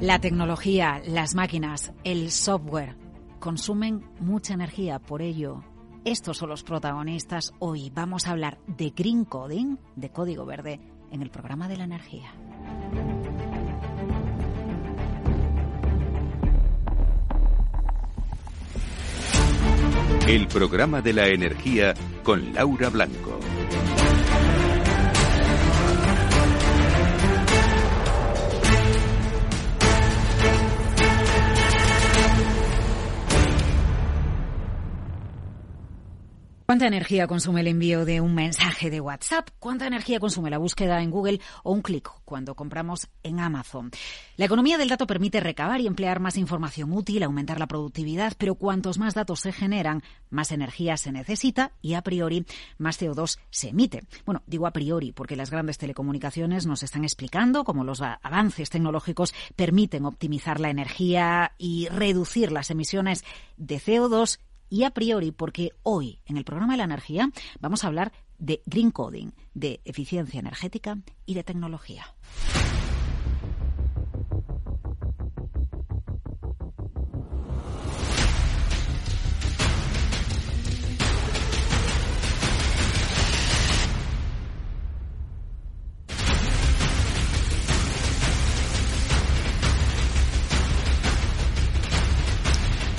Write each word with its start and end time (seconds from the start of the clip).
La 0.00 0.18
tecnología, 0.18 1.02
las 1.06 1.34
máquinas, 1.34 1.92
el 2.04 2.30
software 2.30 2.96
consumen 3.38 4.04
mucha 4.18 4.54
energía, 4.54 4.98
por 4.98 5.22
ello 5.22 5.62
estos 6.04 6.38
son 6.38 6.48
los 6.48 6.62
protagonistas. 6.62 7.52
Hoy 7.58 7.90
vamos 7.90 8.26
a 8.26 8.30
hablar 8.30 8.58
de 8.66 8.90
Green 8.96 9.26
Coding, 9.26 9.76
de 9.96 10.10
código 10.10 10.46
verde, 10.46 10.80
en 11.10 11.20
el 11.20 11.30
programa 11.30 11.68
de 11.68 11.76
la 11.76 11.84
energía. 11.84 12.32
El 20.26 20.46
programa 20.46 21.02
de 21.02 21.12
la 21.12 21.28
energía 21.28 21.92
con 22.22 22.54
Laura 22.54 22.88
Blanco. 22.88 23.38
¿Cuánta 36.80 36.96
energía 36.96 37.26
consume 37.26 37.60
el 37.60 37.66
envío 37.66 38.06
de 38.06 38.22
un 38.22 38.34
mensaje 38.34 38.88
de 38.88 39.02
WhatsApp? 39.02 39.50
¿Cuánta 39.58 39.86
energía 39.86 40.18
consume 40.18 40.48
la 40.48 40.56
búsqueda 40.56 41.02
en 41.02 41.10
Google 41.10 41.38
o 41.62 41.72
un 41.72 41.82
clic 41.82 42.08
cuando 42.24 42.54
compramos 42.54 43.06
en 43.22 43.38
Amazon? 43.38 43.90
La 44.38 44.46
economía 44.46 44.78
del 44.78 44.88
dato 44.88 45.06
permite 45.06 45.40
recabar 45.40 45.82
y 45.82 45.86
emplear 45.86 46.20
más 46.20 46.38
información 46.38 46.94
útil, 46.94 47.22
aumentar 47.22 47.58
la 47.58 47.66
productividad, 47.66 48.32
pero 48.38 48.54
cuantos 48.54 48.96
más 48.96 49.12
datos 49.12 49.40
se 49.40 49.52
generan, 49.52 50.02
más 50.30 50.52
energía 50.52 50.96
se 50.96 51.12
necesita 51.12 51.72
y 51.82 51.92
a 51.92 52.02
priori 52.02 52.46
más 52.78 52.98
CO2 52.98 53.38
se 53.50 53.68
emite. 53.68 54.04
Bueno, 54.24 54.42
digo 54.46 54.66
a 54.66 54.72
priori 54.72 55.12
porque 55.12 55.36
las 55.36 55.50
grandes 55.50 55.76
telecomunicaciones 55.76 56.64
nos 56.64 56.82
están 56.82 57.04
explicando 57.04 57.62
cómo 57.64 57.84
los 57.84 58.00
avances 58.00 58.70
tecnológicos 58.70 59.34
permiten 59.54 60.06
optimizar 60.06 60.58
la 60.58 60.70
energía 60.70 61.52
y 61.58 61.88
reducir 61.88 62.50
las 62.50 62.70
emisiones 62.70 63.22
de 63.58 63.76
CO2 63.76 64.38
y 64.70 64.84
a 64.84 64.90
priori 64.90 65.32
porque 65.32 65.72
hoy 65.82 66.20
en 66.24 66.38
el 66.38 66.44
programa 66.44 66.72
de 66.72 66.78
la 66.78 66.84
energía 66.84 67.30
vamos 67.60 67.84
a 67.84 67.88
hablar 67.88 68.12
de 68.38 68.62
green 68.64 68.90
coding, 68.90 69.32
de 69.52 69.80
eficiencia 69.84 70.40
energética 70.40 70.98
y 71.26 71.34
de 71.34 71.44
tecnología. 71.44 72.14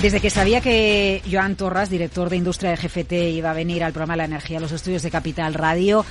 Desde 0.02 0.20
que 0.20 0.30
sabía 0.30 0.60
que 0.60 1.22
Joan 1.30 1.54
Torras, 1.54 1.88
director 1.88 2.28
de 2.28 2.36
industria 2.36 2.70
de 2.70 2.76
GFT, 2.76 3.12
iba 3.36 3.52
a 3.52 3.54
venir 3.54 3.84
al 3.84 3.92
programa 3.92 4.14
de 4.14 4.18
la 4.18 4.24
energía, 4.24 4.58
a 4.58 4.60
los 4.60 4.72
estudios 4.72 5.04
de 5.04 5.12
Capital 5.12 5.54
Radio, 5.54 6.04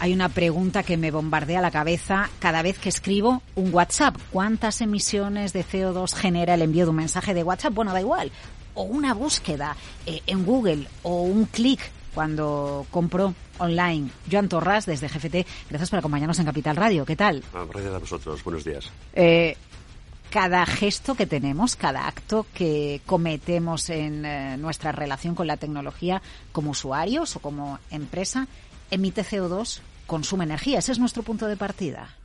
hay 0.00 0.14
una 0.14 0.30
pregunta 0.30 0.82
que 0.82 0.96
me 0.96 1.10
bombardea 1.10 1.60
la 1.60 1.70
cabeza 1.70 2.30
cada 2.38 2.62
vez 2.62 2.78
que 2.78 2.88
escribo 2.88 3.42
un 3.54 3.72
WhatsApp. 3.74 4.16
¿Cuántas 4.32 4.80
emisiones 4.80 5.52
de 5.52 5.62
CO2 5.62 6.14
genera 6.14 6.54
el 6.54 6.62
envío 6.62 6.84
de 6.84 6.90
un 6.90 6.96
mensaje 6.96 7.34
de 7.34 7.42
WhatsApp? 7.42 7.74
Bueno, 7.74 7.92
da 7.92 8.00
igual. 8.00 8.32
O 8.72 8.84
una 8.84 9.12
búsqueda 9.12 9.76
eh, 10.06 10.22
en 10.26 10.46
Google 10.46 10.88
o 11.02 11.24
un 11.24 11.44
clic 11.44 11.80
cuando 12.14 12.86
compro 12.90 13.34
online. 13.58 14.08
Joan 14.30 14.48
Torras, 14.48 14.86
desde 14.86 15.08
GFT, 15.08 15.46
gracias 15.68 15.90
por 15.90 15.98
acompañarnos 15.98 16.38
en 16.38 16.46
Capital 16.46 16.76
Radio. 16.76 17.04
¿Qué 17.04 17.16
tal? 17.16 17.42
Ah, 17.52 17.66
gracias 17.68 17.94
a 17.94 17.98
vosotros. 17.98 18.42
Buenos 18.42 18.64
días. 18.64 18.90
Eh, 19.12 19.56
cada 20.34 20.66
gesto 20.66 21.14
que 21.14 21.26
tenemos, 21.26 21.76
cada 21.76 22.08
acto 22.08 22.44
que 22.52 23.00
cometemos 23.06 23.88
en 23.88 24.24
eh, 24.24 24.56
nuestra 24.56 24.90
relación 24.90 25.36
con 25.36 25.46
la 25.46 25.58
tecnología 25.58 26.20
como 26.50 26.72
usuarios 26.72 27.36
o 27.36 27.38
como 27.38 27.78
empresa 27.88 28.48
emite 28.90 29.22
CO2, 29.22 29.80
consume 30.08 30.42
energía. 30.42 30.80
Ese 30.80 30.90
es 30.90 30.98
nuestro 30.98 31.22
punto 31.22 31.46
de 31.46 31.56
partida. 31.56 32.16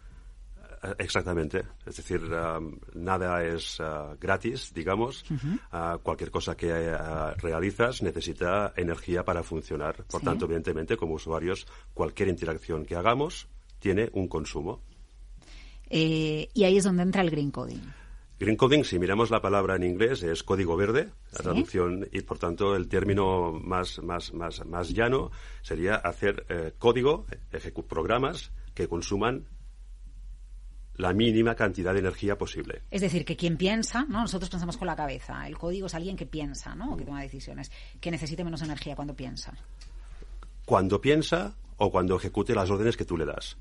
Eh, 0.82 0.96
exactamente. 0.98 1.66
Es 1.86 1.98
decir, 1.98 2.22
um, 2.24 2.80
nada 2.96 3.46
es 3.46 3.80
uh, 3.80 4.18
gratis, 4.20 4.74
digamos. 4.74 5.24
Uh, 5.30 6.00
cualquier 6.02 6.32
cosa 6.32 6.58
que 6.58 6.72
uh, 6.74 7.38
realizas 7.38 8.02
necesita 8.02 8.74
energía 8.76 9.24
para 9.24 9.44
funcionar. 9.44 10.04
Por 10.06 10.22
tanto, 10.22 10.46
evidentemente, 10.46 10.98
como 10.98 11.14
usuarios, 11.14 11.68
cualquier 11.94 12.30
interacción 12.30 12.88
que 12.88 12.96
hagamos 12.96 13.48
tiene 13.78 14.10
un 14.14 14.28
consumo. 14.28 14.82
Eh, 15.90 16.50
y 16.54 16.64
ahí 16.64 16.78
es 16.78 16.84
donde 16.84 17.04
entra 17.04 17.22
el 17.22 17.30
green 17.30 17.52
coding. 17.52 17.99
Green 18.40 18.56
coding, 18.56 18.86
si 18.86 19.00
miramos 19.00 19.32
la 19.32 19.42
palabra 19.42 19.76
en 19.76 19.84
inglés, 19.84 20.24
es 20.24 20.44
código 20.44 20.78
verde, 20.78 21.10
la 21.34 21.40
traducción, 21.40 22.08
y 22.14 22.22
por 22.22 22.40
tanto 22.40 22.74
el 22.78 22.88
término 22.88 23.52
más, 23.52 24.02
más, 24.02 24.34
más, 24.34 24.66
más 24.66 24.90
llano 24.94 25.30
sería 25.62 25.96
hacer 25.96 26.46
eh, 26.48 26.72
código, 26.80 27.26
programas 27.90 28.52
que 28.74 28.88
consuman 28.88 29.46
la 30.96 31.12
mínima 31.12 31.56
cantidad 31.56 31.94
de 31.94 32.00
energía 32.00 32.38
posible. 32.38 32.82
Es 32.92 33.02
decir, 33.02 33.26
que 33.26 33.36
quien 33.36 33.58
piensa, 33.58 34.06
¿no? 34.08 34.22
Nosotros 34.22 34.50
pensamos 34.50 34.78
con 34.78 34.88
la 34.88 34.96
cabeza. 34.96 35.46
El 35.46 35.58
código 35.58 35.88
es 35.88 35.96
alguien 35.96 36.16
que 36.16 36.26
piensa, 36.26 36.76
¿no? 36.76 36.94
O 36.94 36.98
que 36.98 37.06
toma 37.06 37.22
decisiones. 37.22 37.72
Que 38.00 38.12
necesite 38.12 38.44
menos 38.44 38.62
energía 38.62 38.96
cuando 38.96 39.16
piensa. 39.16 39.54
Cuando 40.66 41.00
piensa 41.00 41.56
o 41.78 41.90
cuando 41.90 42.18
ejecute 42.18 42.54
las 42.54 42.70
órdenes 42.70 42.98
que 42.98 43.06
tú 43.06 43.18
le 43.18 43.26
das. 43.26 43.58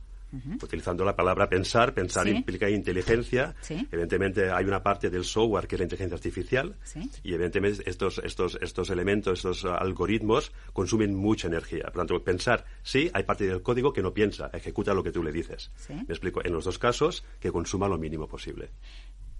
Utilizando 0.62 1.05
la 1.05 1.16
palabra 1.16 1.49
pensar, 1.49 1.94
pensar 1.94 2.28
implica 2.28 2.69
inteligencia. 2.69 3.55
Evidentemente 3.69 4.50
hay 4.50 4.65
una 4.65 4.83
parte 4.83 5.11
del 5.11 5.25
software 5.25 5.66
que 5.66 5.77
es 5.77 5.81
la 5.81 5.84
inteligencia 5.84 6.16
artificial 6.16 6.77
y 7.22 7.34
evidentemente 7.34 7.89
estos, 7.89 8.19
estos, 8.19 8.59
estos 8.61 8.91
elementos, 8.91 9.39
estos 9.39 9.65
algoritmos 9.65 10.53
consumen 10.72 11.15
mucha 11.15 11.49
energía. 11.49 11.84
Por 11.84 11.97
lo 11.97 12.00
tanto, 12.00 12.25
pensar, 12.25 12.65
sí, 12.83 13.11
hay 13.15 13.22
parte 13.22 13.47
del 13.47 13.62
código 13.62 13.93
que 13.93 14.03
no 14.03 14.12
piensa, 14.12 14.50
ejecuta 14.53 14.94
lo 14.94 15.03
que 15.03 15.12
tú 15.12 15.22
le 15.22 15.33
dices. 15.33 15.71
Me 15.89 16.03
explico, 16.03 16.45
en 16.45 16.53
los 16.53 16.65
dos 16.65 16.78
casos, 16.78 17.25
que 17.41 17.50
consuma 17.50 17.89
lo 17.89 17.99
mínimo 17.99 18.27
posible. 18.27 18.71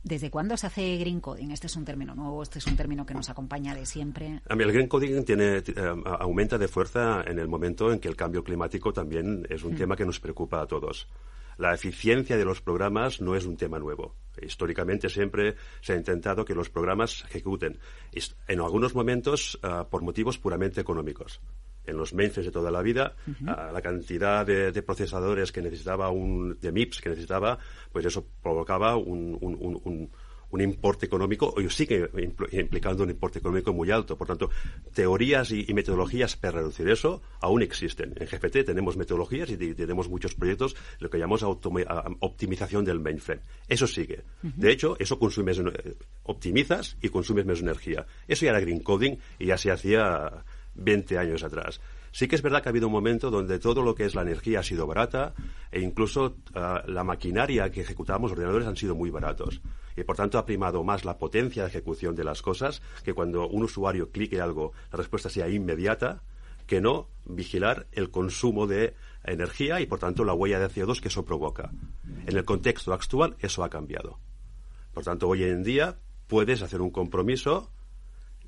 ¿Desde 0.03 0.31
cuándo 0.31 0.57
se 0.57 0.67
hace 0.67 0.97
green 0.99 1.21
coding? 1.21 1.51
¿Este 1.51 1.67
es 1.67 1.77
un 1.77 1.85
término 1.85 2.15
nuevo? 2.15 2.43
¿Este 2.43 2.59
es 2.59 2.67
un 2.67 2.77
término 2.77 3.05
que 3.05 3.15
nos 3.15 3.29
acompaña 3.31 3.75
de 3.75 3.85
siempre? 3.85 4.41
El 4.49 4.73
green 4.73 4.89
coding 4.89 5.25
tiene, 5.25 5.59
eh, 5.59 5.63
aumenta 6.21 6.57
de 6.57 6.69
fuerza 6.69 7.23
en 7.27 7.39
el 7.39 7.49
momento 7.49 7.93
en 7.93 7.99
que 7.99 8.09
el 8.09 8.17
cambio 8.17 8.45
climático 8.45 8.93
también 8.93 9.47
es 9.51 9.65
un 9.65 9.75
mm. 9.75 9.77
tema 9.77 9.97
que 9.97 10.07
nos 10.07 10.21
preocupa 10.21 10.63
a 10.63 10.67
todos. 10.67 11.09
La 11.57 11.75
eficiencia 11.75 12.37
de 12.37 12.45
los 12.45 12.61
programas 12.61 13.21
no 13.21 13.35
es 13.35 13.45
un 13.45 13.57
tema 13.57 13.81
nuevo. 13.81 14.15
Históricamente 14.41 15.09
siempre 15.09 15.57
se 15.81 15.93
ha 15.93 15.97
intentado 15.97 16.45
que 16.45 16.55
los 16.55 16.71
programas 16.71 17.19
se 17.19 17.27
ejecuten, 17.27 17.79
en 18.47 18.61
algunos 18.61 18.95
momentos 18.95 19.59
ah, 19.65 19.89
por 19.91 20.03
motivos 20.03 20.39
puramente 20.39 20.81
económicos 20.81 21.41
en 21.89 21.97
los 21.97 22.15
mainframes 22.15 22.47
de 22.47 22.53
toda 22.53 22.71
la 22.71 22.83
vida, 22.83 23.15
la 23.41 23.81
cantidad 23.83 24.47
de, 24.47 24.83
procesadores 24.83 25.53
que 25.53 25.63
necesitaba, 25.63 26.11
un, 26.11 26.59
de 26.61 26.73
MIPS 26.73 27.01
que 27.01 27.09
necesitaba, 27.11 27.59
pues 27.93 28.05
eso 28.07 28.27
provocaba 28.43 28.97
un, 28.97 29.37
un, 29.41 30.11
un 30.51 30.61
importe 30.61 31.07
económico, 31.07 31.53
o 31.55 31.71
sigue 31.71 32.09
implicando 32.53 33.05
un 33.05 33.11
importe 33.11 33.39
económico 33.39 33.73
muy 33.73 33.91
alto. 33.91 34.17
Por 34.17 34.27
tanto, 34.27 34.51
teorías 34.95 35.51
y, 35.51 35.67
metodologías 35.75 36.37
para 36.37 36.59
reducir 36.59 36.89
eso 36.89 37.23
aún 37.41 37.63
existen. 37.63 38.15
En 38.17 38.27
GPT 38.27 38.65
tenemos 38.65 38.97
metodologías 38.97 39.51
y 39.51 39.57
tenemos 39.57 40.09
muchos 40.09 40.35
proyectos, 40.35 40.75
lo 41.01 41.11
que 41.11 41.19
llamamos 41.19 41.43
optimización 41.45 42.85
del 42.85 43.01
mainframe. 43.01 43.43
Eso 43.69 43.87
sigue. 43.87 44.25
De 44.43 44.73
hecho, 44.73 44.97
eso 44.99 45.19
consumes, 45.19 45.59
eh, 45.59 45.97
optimizas 46.25 46.97
y 47.03 47.09
consumes 47.11 47.45
menos 47.45 47.61
energía. 47.61 48.07
Eso 48.27 48.45
ya 48.45 48.51
era 48.51 48.61
green 48.61 48.81
coding 48.81 49.17
y 49.39 49.47
ya 49.47 49.59
se 49.59 49.71
hacía 49.71 50.45
20 50.79 51.19
años 51.19 51.43
atrás. 51.43 51.81
Sí 52.11 52.27
que 52.27 52.37
es 52.37 52.43
verdad 52.43 52.63
que 52.63 52.69
ha 52.69 52.71
habido 52.71 52.87
un 52.87 52.93
momento 52.93 53.31
donde 53.31 53.59
todo 53.59 53.83
lo 53.83 53.95
que 53.95 54.05
es 54.05 54.15
la 54.15 54.23
energía 54.23 54.61
ha 54.61 54.63
sido 54.63 54.87
barata 54.87 55.35
e 55.71 55.81
incluso 55.81 56.37
ah, 56.55 56.83
la 56.87 57.05
maquinaria 57.05 57.71
que 57.71 57.83
ejecutamos, 57.83 58.31
los 58.31 58.39
ordenadores, 58.39 58.67
han 58.67 58.77
sido 58.77 58.95
muy 58.95 59.11
baratos. 59.11 59.61
Y 59.97 60.05
por 60.05 60.17
tanto 60.17 60.39
ha 60.39 60.47
primado 60.47 60.83
más 60.85 61.05
la 61.05 61.19
potencia 61.19 61.63
de 61.63 61.69
ejecución 61.69 62.15
de 62.15 62.25
las 62.25 62.41
cosas, 62.41 62.83
que 63.05 63.13
cuando 63.13 63.47
un 63.49 63.65
usuario 63.65 64.11
clique 64.11 64.41
algo, 64.41 64.73
la 64.91 64.99
respuesta 64.99 65.29
sea 65.29 65.49
inmediata, 65.49 66.23
que 66.67 66.81
no 66.81 67.09
vigilar 67.25 67.87
el 67.93 68.11
consumo 68.11 68.67
de 68.67 68.95
energía 69.25 69.81
y 69.81 69.87
por 69.87 69.99
tanto 69.99 70.25
la 70.25 70.35
huella 70.35 70.61
de 70.61 70.69
CO2 70.69 71.01
que 71.01 71.09
eso 71.09 71.25
provoca. 71.25 71.71
En 72.27 72.37
el 72.37 72.45
contexto 72.45 72.93
actual 72.93 73.37
eso 73.41 73.65
ha 73.65 73.71
cambiado. 73.71 74.19
Por 74.93 75.05
tanto, 75.05 75.29
hoy 75.29 75.45
en 75.45 75.63
día 75.63 75.99
puedes 76.27 76.63
hacer 76.63 76.81
un 76.81 76.91
compromiso 76.91 77.71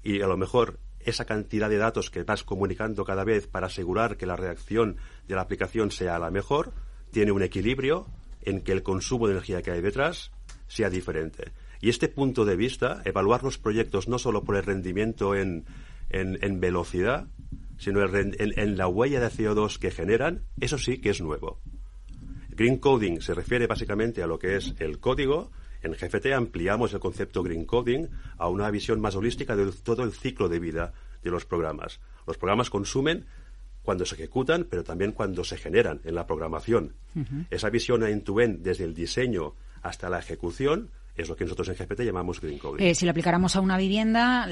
y 0.03 0.21
a 0.21 0.27
lo 0.27 0.37
mejor 0.37 0.79
esa 1.05 1.25
cantidad 1.25 1.69
de 1.69 1.79
datos 1.79 2.11
que 2.11 2.23
vas 2.23 2.45
comunicando 2.45 3.05
cada 3.05 3.25
vez 3.25 3.47
para 3.47 3.67
asegurar 3.67 4.17
que 4.17 4.27
la 4.27 4.37
reacción 4.37 4.97
de 5.27 5.35
la 5.35 5.43
aplicación 5.43 5.91
sea 5.91 6.19
la 6.19 6.31
mejor, 6.31 6.73
tiene 7.11 7.33
un 7.33 7.43
equilibrio 7.43 8.07
en 8.43 8.63
que 8.63 8.73
el 8.73 8.83
consumo 8.83 9.27
de 9.27 9.35
energía 9.35 9.63
que 9.63 9.71
hay 9.71 9.81
detrás 9.81 10.31
sea 10.69 10.91
diferente. 10.91 11.53
Y 11.81 11.89
este 11.89 12.09
punto 12.09 12.45
de 12.45 12.57
vista, 12.57 13.03
evaluar 13.05 13.43
los 13.43 13.59
proyectos 13.59 14.09
no 14.09 14.19
solo 14.19 14.45
por 14.45 14.57
el 14.57 14.63
rendimiento 14.63 15.35
en, 15.35 15.65
en, 16.11 16.61
velocidad, 16.61 17.29
sino 17.79 18.03
en, 18.03 18.35
en, 18.39 18.77
la 18.77 18.87
huella 18.87 19.21
de 19.21 19.29
CO2 19.29 19.79
que 19.79 19.91
generan, 19.91 20.45
eso 20.61 20.77
sí 20.77 20.99
que 20.99 21.11
es 21.11 21.21
nuevo. 21.21 21.61
Green 22.51 22.77
coding 22.77 23.21
se 23.21 23.35
refiere 23.35 23.67
básicamente 23.67 24.23
a 24.23 24.27
lo 24.27 24.39
que 24.39 24.57
es 24.57 24.75
el 24.79 25.01
código 25.01 25.51
En 25.83 25.93
GFT 25.93 26.33
ampliamos 26.35 26.93
el 26.93 27.01
concepto 27.01 27.43
Green 27.43 27.65
Coding 27.65 28.07
a 28.39 28.49
una 28.49 28.71
visión 28.71 29.01
más 29.01 29.17
holística 29.17 29.57
de 29.57 29.71
todo 29.73 30.05
el 30.05 30.13
ciclo 30.13 30.49
de 30.49 30.59
vida 30.59 30.93
de 31.23 31.31
los 31.31 31.45
programas. 31.47 32.01
Los 32.27 32.39
programas 32.39 32.71
consumen 32.71 33.27
cuando 33.83 34.05
se 34.05 34.15
ejecutan, 34.15 34.67
pero 34.69 34.85
también 34.85 35.13
cuando 35.13 35.43
se 35.45 35.57
generan 35.57 36.01
en 36.05 36.15
la 36.15 36.27
programación. 36.27 36.95
Esa 37.51 37.71
visión 37.71 38.03
en 38.05 38.23
tu 38.23 38.37
desde 38.37 38.85
el 38.85 38.95
diseño 38.95 39.55
hasta 39.83 40.11
la 40.11 40.19
ejecución 40.19 40.91
es 41.21 41.29
lo 41.29 41.37
que 41.37 41.45
nosotros 41.45 41.69
en 41.69 41.75
GPT 41.77 42.01
llamamos 42.03 42.41
green 42.41 42.59
coding. 42.59 42.83
Eh, 42.83 42.95
si 42.95 43.05
lo 43.05 43.11
aplicáramos 43.11 43.57
a 43.57 43.61
una 43.61 43.77
vivienda, 43.77 44.49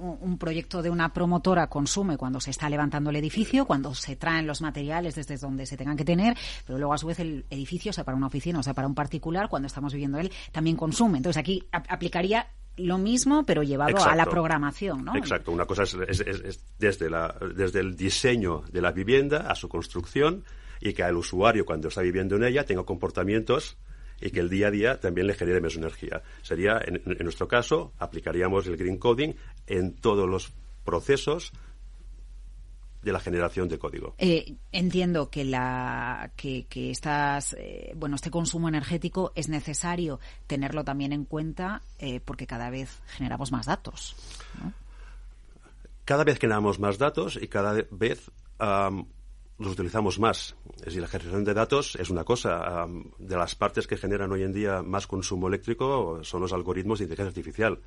un 0.00 0.38
proyecto 0.38 0.82
de 0.82 0.90
una 0.90 1.12
promotora 1.12 1.68
consume 1.68 2.16
cuando 2.16 2.40
se 2.40 2.50
está 2.50 2.68
levantando 2.68 3.10
el 3.10 3.16
edificio, 3.16 3.66
cuando 3.66 3.94
se 3.94 4.16
traen 4.16 4.46
los 4.46 4.60
materiales 4.60 5.14
desde 5.14 5.36
donde 5.36 5.66
se 5.66 5.76
tengan 5.76 5.96
que 5.96 6.04
tener, 6.04 6.36
pero 6.66 6.78
luego 6.78 6.94
a 6.94 6.98
su 6.98 7.06
vez 7.06 7.20
el 7.20 7.44
edificio, 7.50 7.92
sea 7.92 8.04
para 8.04 8.16
una 8.16 8.26
oficina 8.26 8.58
o 8.58 8.62
sea 8.62 8.74
para 8.74 8.86
un 8.86 8.94
particular, 8.94 9.48
cuando 9.48 9.66
estamos 9.66 9.92
viviendo 9.92 10.18
él, 10.18 10.30
también 10.52 10.76
consume. 10.76 11.18
Entonces 11.18 11.38
aquí 11.38 11.64
aplicaría 11.72 12.46
lo 12.76 12.98
mismo, 12.98 13.44
pero 13.44 13.62
llevado 13.62 14.02
a 14.02 14.14
la 14.14 14.26
programación, 14.26 15.04
¿no? 15.04 15.16
Exacto. 15.16 15.52
Una 15.52 15.66
cosa 15.66 15.82
es, 15.82 16.24
desde, 16.78 17.10
la, 17.10 17.34
desde 17.54 17.80
el 17.80 17.96
diseño 17.96 18.62
de 18.70 18.80
la 18.80 18.92
vivienda 18.92 19.50
a 19.50 19.54
su 19.54 19.68
construcción 19.68 20.44
y 20.80 20.92
que 20.92 21.02
el 21.02 21.16
usuario, 21.16 21.66
cuando 21.66 21.88
está 21.88 22.00
viviendo 22.00 22.36
en 22.36 22.44
ella, 22.44 22.64
tenga 22.64 22.84
comportamientos 22.84 23.76
y 24.20 24.30
que 24.30 24.40
el 24.40 24.48
día 24.48 24.68
a 24.68 24.70
día 24.70 25.00
también 25.00 25.26
le 25.26 25.34
genere 25.34 25.60
menos 25.60 25.76
energía. 25.76 26.22
Sería, 26.42 26.80
en, 26.84 27.02
nuestro 27.20 27.48
caso, 27.48 27.92
aplicaríamos 27.98 28.66
el 28.66 28.76
green 28.76 28.98
coding 28.98 29.32
en 29.66 29.94
todos 29.94 30.28
los 30.28 30.52
procesos 30.84 31.52
de 33.02 33.12
la 33.12 33.20
generación 33.20 33.68
de 33.68 33.78
código. 33.78 34.14
Eh, 34.18 34.56
entiendo 34.72 35.30
que 35.30 35.44
la 35.44 36.32
que, 36.36 36.66
estas 36.90 37.54
eh, 37.58 37.92
bueno 37.96 38.16
este 38.16 38.30
consumo 38.30 38.68
energético 38.68 39.32
es 39.34 39.48
necesario 39.48 40.20
tenerlo 40.46 40.84
también 40.84 41.14
en 41.14 41.24
cuenta 41.24 41.80
eh, 41.98 42.20
porque 42.20 42.46
cada 42.46 42.68
vez 42.68 43.00
generamos 43.06 43.52
más 43.52 43.64
datos. 43.64 44.16
Cada 46.04 46.24
vez 46.24 46.38
generamos 46.38 46.78
más 46.78 46.98
datos 46.98 47.38
y 47.40 47.48
cada 47.48 47.72
vez 47.90 48.30
los 49.60 49.72
utilizamos 49.72 50.18
más. 50.18 50.56
Es 50.78 50.86
decir, 50.86 51.02
la 51.02 51.08
generación 51.08 51.44
de 51.44 51.54
datos 51.54 51.96
es 51.96 52.10
una 52.10 52.24
cosa. 52.24 52.86
de 53.18 53.36
las 53.36 53.54
partes 53.54 53.86
que 53.86 53.96
generan 53.96 54.32
hoy 54.32 54.42
en 54.42 54.52
día 54.52 54.82
más 54.82 55.06
consumo 55.06 55.48
eléctrico 55.48 56.20
son 56.24 56.40
los 56.40 56.52
algoritmos 56.52 56.98
de 56.98 57.04
inteligencia 57.04 57.28
artificial. 57.28 57.78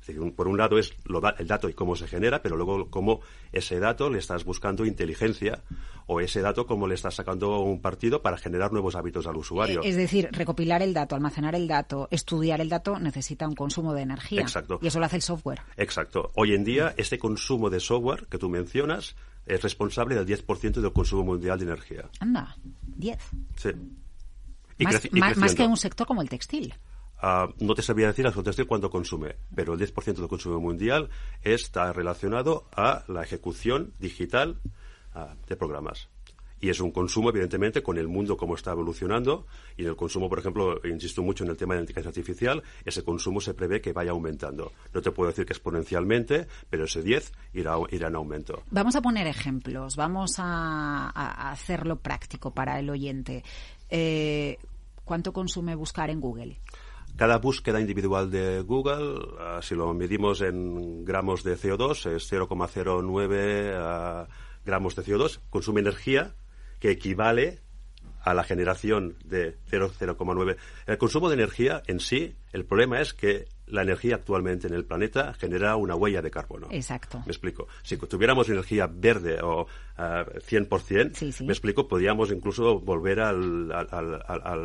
Es 0.00 0.08
decir, 0.08 0.34
por 0.34 0.48
un 0.48 0.58
lado 0.58 0.78
es 0.78 0.92
el 1.38 1.46
dato 1.46 1.68
y 1.70 1.72
cómo 1.72 1.96
se 1.96 2.06
genera, 2.06 2.42
pero 2.42 2.56
luego 2.56 2.90
cómo 2.90 3.20
ese 3.52 3.78
dato 3.78 4.10
le 4.10 4.18
estás 4.18 4.44
buscando 4.44 4.84
inteligencia 4.84 5.62
o 6.06 6.20
ese 6.20 6.42
dato 6.42 6.66
cómo 6.66 6.86
le 6.86 6.94
estás 6.94 7.14
sacando 7.14 7.60
un 7.60 7.80
partido 7.80 8.20
para 8.20 8.36
generar 8.36 8.70
nuevos 8.70 8.96
hábitos 8.96 9.26
al 9.26 9.36
usuario. 9.36 9.80
Es 9.82 9.96
decir, 9.96 10.28
recopilar 10.32 10.82
el 10.82 10.92
dato, 10.92 11.14
almacenar 11.14 11.54
el 11.54 11.66
dato, 11.66 12.08
estudiar 12.10 12.60
el 12.60 12.68
dato 12.68 12.98
necesita 12.98 13.48
un 13.48 13.54
consumo 13.54 13.94
de 13.94 14.02
energía. 14.02 14.42
Exacto. 14.42 14.78
Y 14.82 14.88
eso 14.88 14.98
lo 14.98 15.06
hace 15.06 15.16
el 15.16 15.22
software. 15.22 15.62
Exacto. 15.78 16.32
Hoy 16.34 16.54
en 16.54 16.64
día, 16.64 16.92
este 16.98 17.18
consumo 17.18 17.70
de 17.70 17.80
software 17.80 18.26
que 18.26 18.36
tú 18.36 18.50
mencionas 18.50 19.16
es 19.46 19.62
responsable 19.62 20.14
del 20.14 20.26
10% 20.26 20.80
del 20.80 20.92
consumo 20.92 21.24
mundial 21.24 21.58
de 21.58 21.64
energía. 21.64 22.08
Anda, 22.20 22.56
10. 22.96 23.18
Sí. 23.56 23.70
más, 25.26 25.54
que 25.54 25.66
un 25.66 25.76
sector 25.76 26.06
como 26.06 26.22
el 26.22 26.28
textil. 26.28 26.74
Ah, 27.20 27.48
no 27.60 27.74
te 27.74 27.82
sabría 27.82 28.08
decir 28.08 28.26
absolutamente 28.26 28.66
cuánto 28.66 28.90
consume, 28.90 29.36
pero 29.54 29.74
el 29.74 29.80
10% 29.80 30.14
del 30.14 30.28
consumo 30.28 30.60
mundial 30.60 31.08
está 31.42 31.92
relacionado 31.92 32.68
a 32.74 33.04
la 33.08 33.22
ejecución 33.22 33.94
digital 33.98 34.58
ah, 35.14 35.34
de 35.48 35.56
programas 35.56 36.08
y 36.64 36.70
es 36.70 36.80
un 36.80 36.92
consumo, 36.92 37.28
evidentemente, 37.28 37.82
con 37.82 37.98
el 37.98 38.08
mundo 38.08 38.38
como 38.38 38.54
está 38.54 38.72
evolucionando. 38.72 39.46
Y 39.76 39.82
en 39.82 39.88
el 39.88 39.96
consumo, 39.96 40.30
por 40.30 40.38
ejemplo, 40.38 40.80
insisto 40.86 41.22
mucho 41.22 41.44
en 41.44 41.50
el 41.50 41.58
tema 41.58 41.74
de 41.74 41.80
la 41.80 41.82
inteligencia 41.82 42.08
artificial, 42.08 42.62
ese 42.86 43.04
consumo 43.04 43.38
se 43.42 43.52
prevé 43.52 43.82
que 43.82 43.92
vaya 43.92 44.12
aumentando. 44.12 44.72
No 44.94 45.02
te 45.02 45.10
puedo 45.10 45.28
decir 45.28 45.44
que 45.44 45.52
exponencialmente, 45.52 46.46
pero 46.70 46.84
ese 46.84 47.02
10 47.02 47.32
irá, 47.52 47.74
irá 47.90 48.08
en 48.08 48.14
aumento. 48.14 48.62
Vamos 48.70 48.96
a 48.96 49.02
poner 49.02 49.26
ejemplos, 49.26 49.96
vamos 49.96 50.36
a, 50.38 51.50
hacerlo 51.50 51.96
práctico 51.96 52.54
para 52.54 52.78
el 52.78 52.88
oyente. 52.88 53.44
Eh, 53.90 54.56
¿Cuánto 55.04 55.34
consume 55.34 55.74
buscar 55.74 56.08
en 56.08 56.18
Google? 56.18 56.56
Cada 57.14 57.36
búsqueda 57.36 57.78
individual 57.78 58.30
de 58.30 58.62
Google, 58.62 59.36
ah, 59.38 59.60
si 59.60 59.74
lo 59.74 59.92
medimos 59.92 60.40
en 60.40 61.04
gramos 61.04 61.44
de 61.44 61.58
CO2, 61.58 62.10
es 62.10 62.32
0,09 62.32 63.74
ah, 63.76 64.26
gramos 64.64 64.96
de 64.96 65.04
CO2, 65.04 65.40
consume 65.50 65.82
energía 65.82 66.34
que 66.84 66.90
equivale 66.90 67.60
a 68.20 68.34
la 68.34 68.44
generación 68.44 69.16
de 69.24 69.56
0,9. 69.70 70.58
El 70.86 70.98
consumo 70.98 71.30
de 71.30 71.34
energía 71.34 71.82
en 71.86 71.98
sí, 71.98 72.36
el 72.54 72.64
problema 72.64 73.00
es 73.00 73.12
que 73.12 73.46
la 73.66 73.82
energía 73.82 74.16
actualmente 74.16 74.66
en 74.66 74.74
el 74.74 74.84
planeta 74.84 75.32
genera 75.34 75.76
una 75.76 75.94
huella 75.94 76.20
de 76.22 76.30
carbono. 76.30 76.68
Exacto. 76.70 77.22
Me 77.26 77.32
explico. 77.32 77.66
Si 77.82 77.96
tuviéramos 77.96 78.48
energía 78.48 78.86
verde 78.86 79.40
o 79.42 79.62
uh, 79.62 79.66
ah, 79.96 80.24
100%, 80.48 81.44
me 81.44 81.52
explico, 81.52 81.88
podríamos 81.88 82.30
incluso 82.30 82.80
volver 82.80 83.20
al, 83.20 83.72
al, 83.72 84.22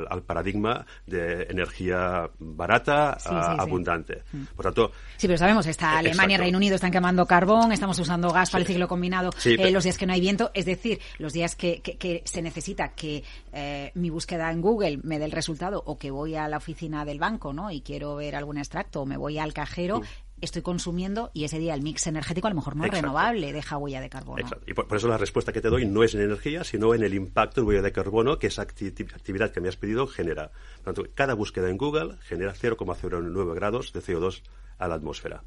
al, 0.09 0.23
paradigma 0.23 0.85
de 1.05 1.43
energía 1.43 2.29
barata, 2.39 3.17
abundante. 3.57 4.23
Mm. 4.31 4.43
Por 4.55 4.65
tanto... 4.65 4.91
Sí, 5.17 5.27
pero 5.27 5.37
sabemos, 5.37 5.65
está 5.65 5.95
eh, 5.95 5.99
Alemania, 5.99 6.37
Reino 6.37 6.57
Unido 6.57 6.75
están 6.75 6.91
quemando 6.91 7.25
carbón, 7.25 7.71
estamos 7.71 7.97
usando 7.99 8.31
gas 8.31 8.49
para 8.51 8.61
el 8.61 8.67
ciclo 8.67 8.87
combinado 8.87 9.31
eh, 9.45 9.71
los 9.71 9.83
días 9.83 9.97
que 9.97 10.05
no 10.05 10.13
hay 10.13 10.21
viento, 10.21 10.51
es 10.53 10.65
decir, 10.65 10.99
los 11.17 11.33
días 11.33 11.55
que, 11.55 11.81
que, 11.81 12.21
se 12.25 12.41
necesita 12.41 12.89
que 12.89 13.23
eh, 13.53 13.91
mi 13.95 14.09
búsqueda 14.09 14.51
en 14.51 14.61
Google 14.61 14.99
me 15.03 15.19
dé 15.19 15.25
el 15.25 15.31
resultado 15.31 15.81
o 15.85 15.97
que 15.97 16.11
voy 16.11 16.35
a 16.35 16.47
la 16.47 16.57
oficina 16.57 17.05
del 17.05 17.19
banco 17.19 17.53
¿no? 17.53 17.71
y 17.71 17.78
quiero 17.81 18.15
ver 18.15 18.35
algún 18.35 18.57
extracto 18.57 19.01
o 19.01 19.05
me 19.05 19.17
voy 19.17 19.37
al 19.37 19.53
cajero, 19.53 20.01
estoy 20.41 20.61
consumiendo 20.61 21.31
y 21.33 21.43
ese 21.43 21.59
día 21.59 21.73
el 21.73 21.81
mix 21.81 22.07
energético 22.07 22.47
a 22.47 22.49
lo 22.49 22.55
mejor 22.55 22.75
no 22.75 22.85
es 22.85 22.91
renovable, 22.91 23.53
deja 23.53 23.77
huella 23.77 24.01
de 24.01 24.09
carbono. 24.09 24.47
Y 24.65 24.73
por, 24.73 24.95
eso 24.95 25.07
la 25.07 25.17
respuesta 25.17 25.51
que 25.51 25.61
te 25.61 25.69
doy 25.69 25.85
no 25.85 26.03
es 26.03 26.15
en 26.15 26.21
energía, 26.21 26.63
sino 26.63 26.93
en 26.93 27.03
el 27.03 27.13
impacto 27.13 27.61
en 27.61 27.67
huella 27.67 27.81
de 27.81 27.91
carbono 27.91 28.39
que 28.39 28.47
esa 28.47 28.61
actividad 28.61 29.51
que 29.51 29.61
me 29.61 29.69
has 29.69 29.75
pedido 29.75 30.07
genera. 30.07 30.51
Por 30.83 30.93
tanto, 30.93 31.09
cada 31.13 31.33
búsqueda 31.33 31.69
en 31.69 31.77
Google 31.77 32.15
genera 32.21 32.53
0,09 32.53 33.53
grados 33.53 33.93
de 33.93 34.01
CO2 34.01 34.41
a 34.77 34.87
la 34.87 34.95
atmósfera. 34.95 35.43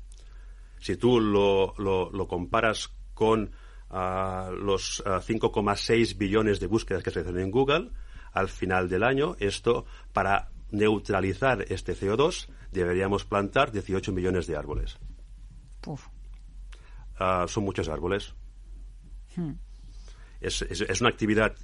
Si 0.78 0.96
tú 0.96 1.20
lo, 1.20 1.74
lo, 1.78 2.28
comparas 2.28 2.90
con 3.14 3.52
ah, 3.90 4.50
los 4.52 5.02
5,6 5.04 6.12
ah, 6.12 6.16
billones 6.18 6.60
de 6.60 6.66
búsquedas 6.66 7.02
que 7.02 7.10
se 7.10 7.20
hacen 7.20 7.38
en 7.38 7.50
Google, 7.50 7.90
al 8.32 8.48
final 8.48 8.88
del 8.88 9.02
año, 9.02 9.36
esto 9.38 9.84
para 10.12 10.51
neutralizar 10.72 11.64
este 11.68 11.94
CO2 11.94 12.48
deberíamos 12.72 13.24
plantar 13.24 13.70
18 13.70 14.12
millones 14.12 14.46
de 14.46 14.56
árboles. 14.56 14.98
Ah, 17.18 17.46
son 17.48 17.64
muchos 17.64 17.88
árboles. 17.88 18.34
Hmm. 19.36 19.52
Es, 20.40 21.00
una 21.00 21.08
actividad, 21.10 21.54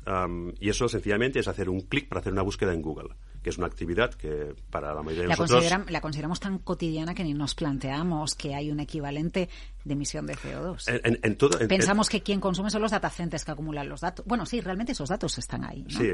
y 0.60 0.68
eso 0.68 0.88
sencillamente 0.88 1.40
es 1.40 1.48
hacer 1.48 1.68
un 1.68 1.80
clic 1.80 2.08
para 2.08 2.20
hacer 2.20 2.32
una 2.32 2.42
búsqueda 2.42 2.72
en 2.72 2.80
Google, 2.80 3.08
que 3.42 3.50
es 3.50 3.58
una 3.58 3.66
actividad 3.66 4.14
que 4.14 4.54
para 4.70 4.94
la 4.94 5.02
mayoría 5.02 5.22
de 5.22 5.28
la 5.30 5.36
nosotros... 5.36 5.90
la 5.90 6.00
consideramos 6.00 6.38
tan 6.38 6.58
cotidiana 6.58 7.12
que 7.12 7.24
ni 7.24 7.34
nos 7.34 7.56
planteamos 7.56 8.36
que 8.36 8.54
hay 8.54 8.70
un 8.70 8.78
equivalente 8.78 9.48
de 9.84 9.92
emisión 9.92 10.26
de 10.26 10.36
CO2. 10.36 11.66
Pensamos 11.66 12.08
que 12.08 12.22
quien 12.22 12.38
consume 12.38 12.70
son 12.70 12.82
los 12.82 12.92
datacentes 12.92 13.44
que 13.44 13.50
acumulan 13.50 13.88
los 13.88 14.00
datos. 14.00 14.24
Bueno, 14.26 14.46
sí, 14.46 14.60
realmente 14.60 14.92
esos 14.92 15.08
datos 15.08 15.36
están 15.38 15.64
ahí. 15.64 15.84
Sí, 15.88 16.12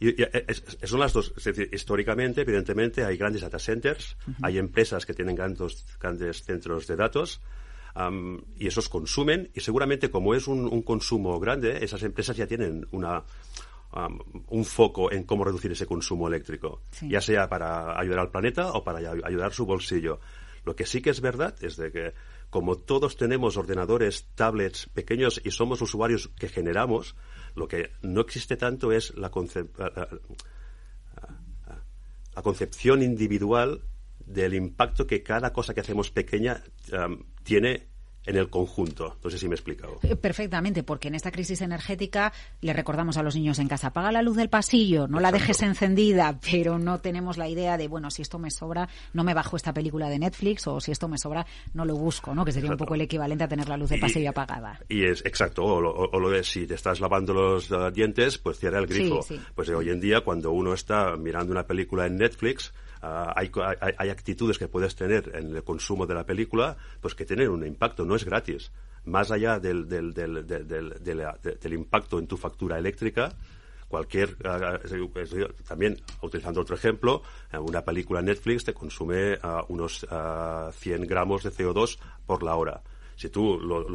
y, 0.00 0.14
son 0.86 1.00
las 1.00 1.12
dos. 1.12 1.32
históricamente, 1.72 2.42
evidentemente, 2.42 3.04
hay 3.04 3.16
grandes 3.16 3.42
data 3.42 3.58
centers, 3.58 4.16
hay 4.42 4.58
empresas 4.58 5.06
que 5.06 5.14
tienen 5.14 5.34
grandes, 5.34 5.86
grandes 5.98 6.42
centros 6.42 6.86
de 6.86 6.96
datos. 6.96 7.40
y 8.58 8.66
esos 8.66 8.88
consumen 8.88 9.50
y 9.54 9.60
seguramente 9.60 10.10
como 10.10 10.34
es 10.34 10.48
un, 10.48 10.82
consumo 10.82 11.40
grande 11.40 11.82
esas 11.82 12.02
empresas 12.02 12.36
ya 12.36 12.46
tienen 12.46 12.86
una 12.90 13.24
un 14.48 14.64
foco 14.66 15.10
en 15.10 15.24
cómo 15.24 15.44
reducir 15.44 15.72
ese 15.72 15.86
consumo 15.86 16.28
eléctrico 16.28 16.82
ya 17.00 17.22
sea 17.22 17.48
para 17.48 17.98
ayudar 17.98 18.18
al 18.18 18.30
planeta 18.30 18.72
o 18.72 18.84
para 18.84 18.98
ayudar 18.98 19.54
su 19.54 19.64
bolsillo 19.64 20.20
lo 20.66 20.76
que 20.76 20.84
sí 20.84 21.00
que 21.00 21.08
es 21.08 21.22
verdad 21.22 21.54
es 21.62 21.78
de 21.78 21.90
que 21.90 22.12
como 22.50 22.76
todos 22.76 23.16
tenemos 23.16 23.56
ordenadores 23.56 24.28
tablets 24.34 24.90
pequeños 24.92 25.40
y 25.42 25.50
somos 25.50 25.80
usuarios 25.80 26.28
que 26.38 26.48
generamos 26.48 27.16
lo 27.56 27.66
que 27.66 27.90
no 28.02 28.20
existe 28.20 28.56
tanto 28.56 28.92
es 28.92 29.14
la, 29.16 29.30
la 32.34 32.42
concepción 32.42 33.02
individual 33.02 33.82
del 34.24 34.54
impacto 34.54 35.06
que 35.06 35.22
cada 35.22 35.52
cosa 35.52 35.74
que 35.74 35.80
hacemos 35.80 36.10
pequeña 36.10 36.62
tiene 37.42 37.88
en 38.26 38.36
el 38.36 38.50
conjunto. 38.50 39.16
No 39.22 39.30
sé 39.30 39.38
si 39.38 39.48
me 39.48 39.54
he 39.54 39.56
explicado. 39.56 39.98
Eh, 40.02 40.16
perfectamente, 40.16 40.82
porque 40.82 41.08
en 41.08 41.14
esta 41.14 41.30
crisis 41.30 41.60
energética 41.60 42.32
le 42.60 42.72
recordamos 42.72 43.16
a 43.16 43.22
los 43.22 43.34
niños 43.34 43.58
en 43.58 43.68
casa, 43.68 43.88
apaga 43.88 44.12
la 44.12 44.22
luz 44.22 44.36
del 44.36 44.48
pasillo, 44.48 45.06
no 45.08 45.20
la 45.20 45.32
dejes 45.32 45.62
encendida, 45.62 46.38
pero 46.50 46.78
no 46.78 47.00
tenemos 47.00 47.38
la 47.38 47.48
idea 47.48 47.76
de, 47.76 47.88
bueno, 47.88 48.10
si 48.10 48.22
esto 48.22 48.38
me 48.38 48.50
sobra, 48.50 48.88
no 49.12 49.24
me 49.24 49.34
bajo 49.34 49.56
esta 49.56 49.72
película 49.72 50.08
de 50.08 50.18
Netflix 50.18 50.66
o 50.66 50.80
si 50.80 50.92
esto 50.92 51.08
me 51.08 51.18
sobra, 51.18 51.46
no 51.72 51.84
lo 51.84 51.96
busco, 51.96 52.34
¿no? 52.34 52.44
Que 52.44 52.52
sería 52.52 52.70
un 52.70 52.76
poco 52.76 52.94
el 52.94 53.02
equivalente 53.02 53.44
a 53.44 53.48
tener 53.48 53.68
la 53.68 53.76
luz 53.76 53.90
del 53.90 54.00
pasillo 54.00 54.30
apagada. 54.30 54.80
Y 54.88 55.04
es 55.04 55.24
exacto, 55.24 55.64
o 55.64 56.20
lo, 56.20 56.30
de 56.30 56.42
si 56.42 56.66
te 56.66 56.74
estás 56.74 57.00
lavando 57.00 57.32
los 57.32 57.70
dientes, 57.94 58.38
pues 58.38 58.58
cierra 58.58 58.78
el 58.78 58.86
grifo. 58.86 59.20
Pues 59.54 59.68
hoy 59.68 59.90
en 59.90 60.00
día, 60.00 60.22
cuando 60.22 60.50
uno 60.50 60.74
está 60.74 61.16
mirando 61.16 61.52
una 61.52 61.66
película 61.66 62.06
en 62.06 62.16
Netflix, 62.16 62.72
ah, 63.06 63.32
hay, 63.36 63.50
hay, 63.98 64.10
actitudes 64.10 64.58
que 64.58 64.68
puedes 64.68 64.94
tener 64.94 65.32
en 65.34 65.54
el 65.54 65.64
consumo 65.64 66.06
de 66.06 66.14
la 66.14 66.24
película, 66.24 66.76
pues 67.00 67.14
que 67.14 67.24
tienen 67.24 67.50
un 67.50 67.66
impacto, 67.66 68.04
no 68.04 68.16
es 68.16 68.24
gratis. 68.24 68.72
Más 69.04 69.30
allá 69.30 69.60
del, 69.60 69.88
del, 69.88 70.12
del, 70.12 71.72
impacto 71.72 72.18
en 72.18 72.26
tu 72.26 72.36
factura 72.36 72.78
eléctrica, 72.78 73.32
cualquier 73.88 74.36
ah, 74.44 74.80
también 75.66 75.96
utilizando 76.20 76.60
otro 76.60 76.74
ejemplo 76.74 77.22
una 77.60 77.82
película 77.82 78.20
Netflix 78.20 78.64
te 78.64 78.74
consume 78.74 79.38
unos 79.68 80.04
100 80.72 81.06
gramos 81.06 81.44
de 81.44 81.52
CO2 81.52 81.96
por 82.26 82.42
la 82.42 82.56
hora 82.56 82.82
si 83.16 83.30
tú 83.30 83.58
lo, 83.58 83.86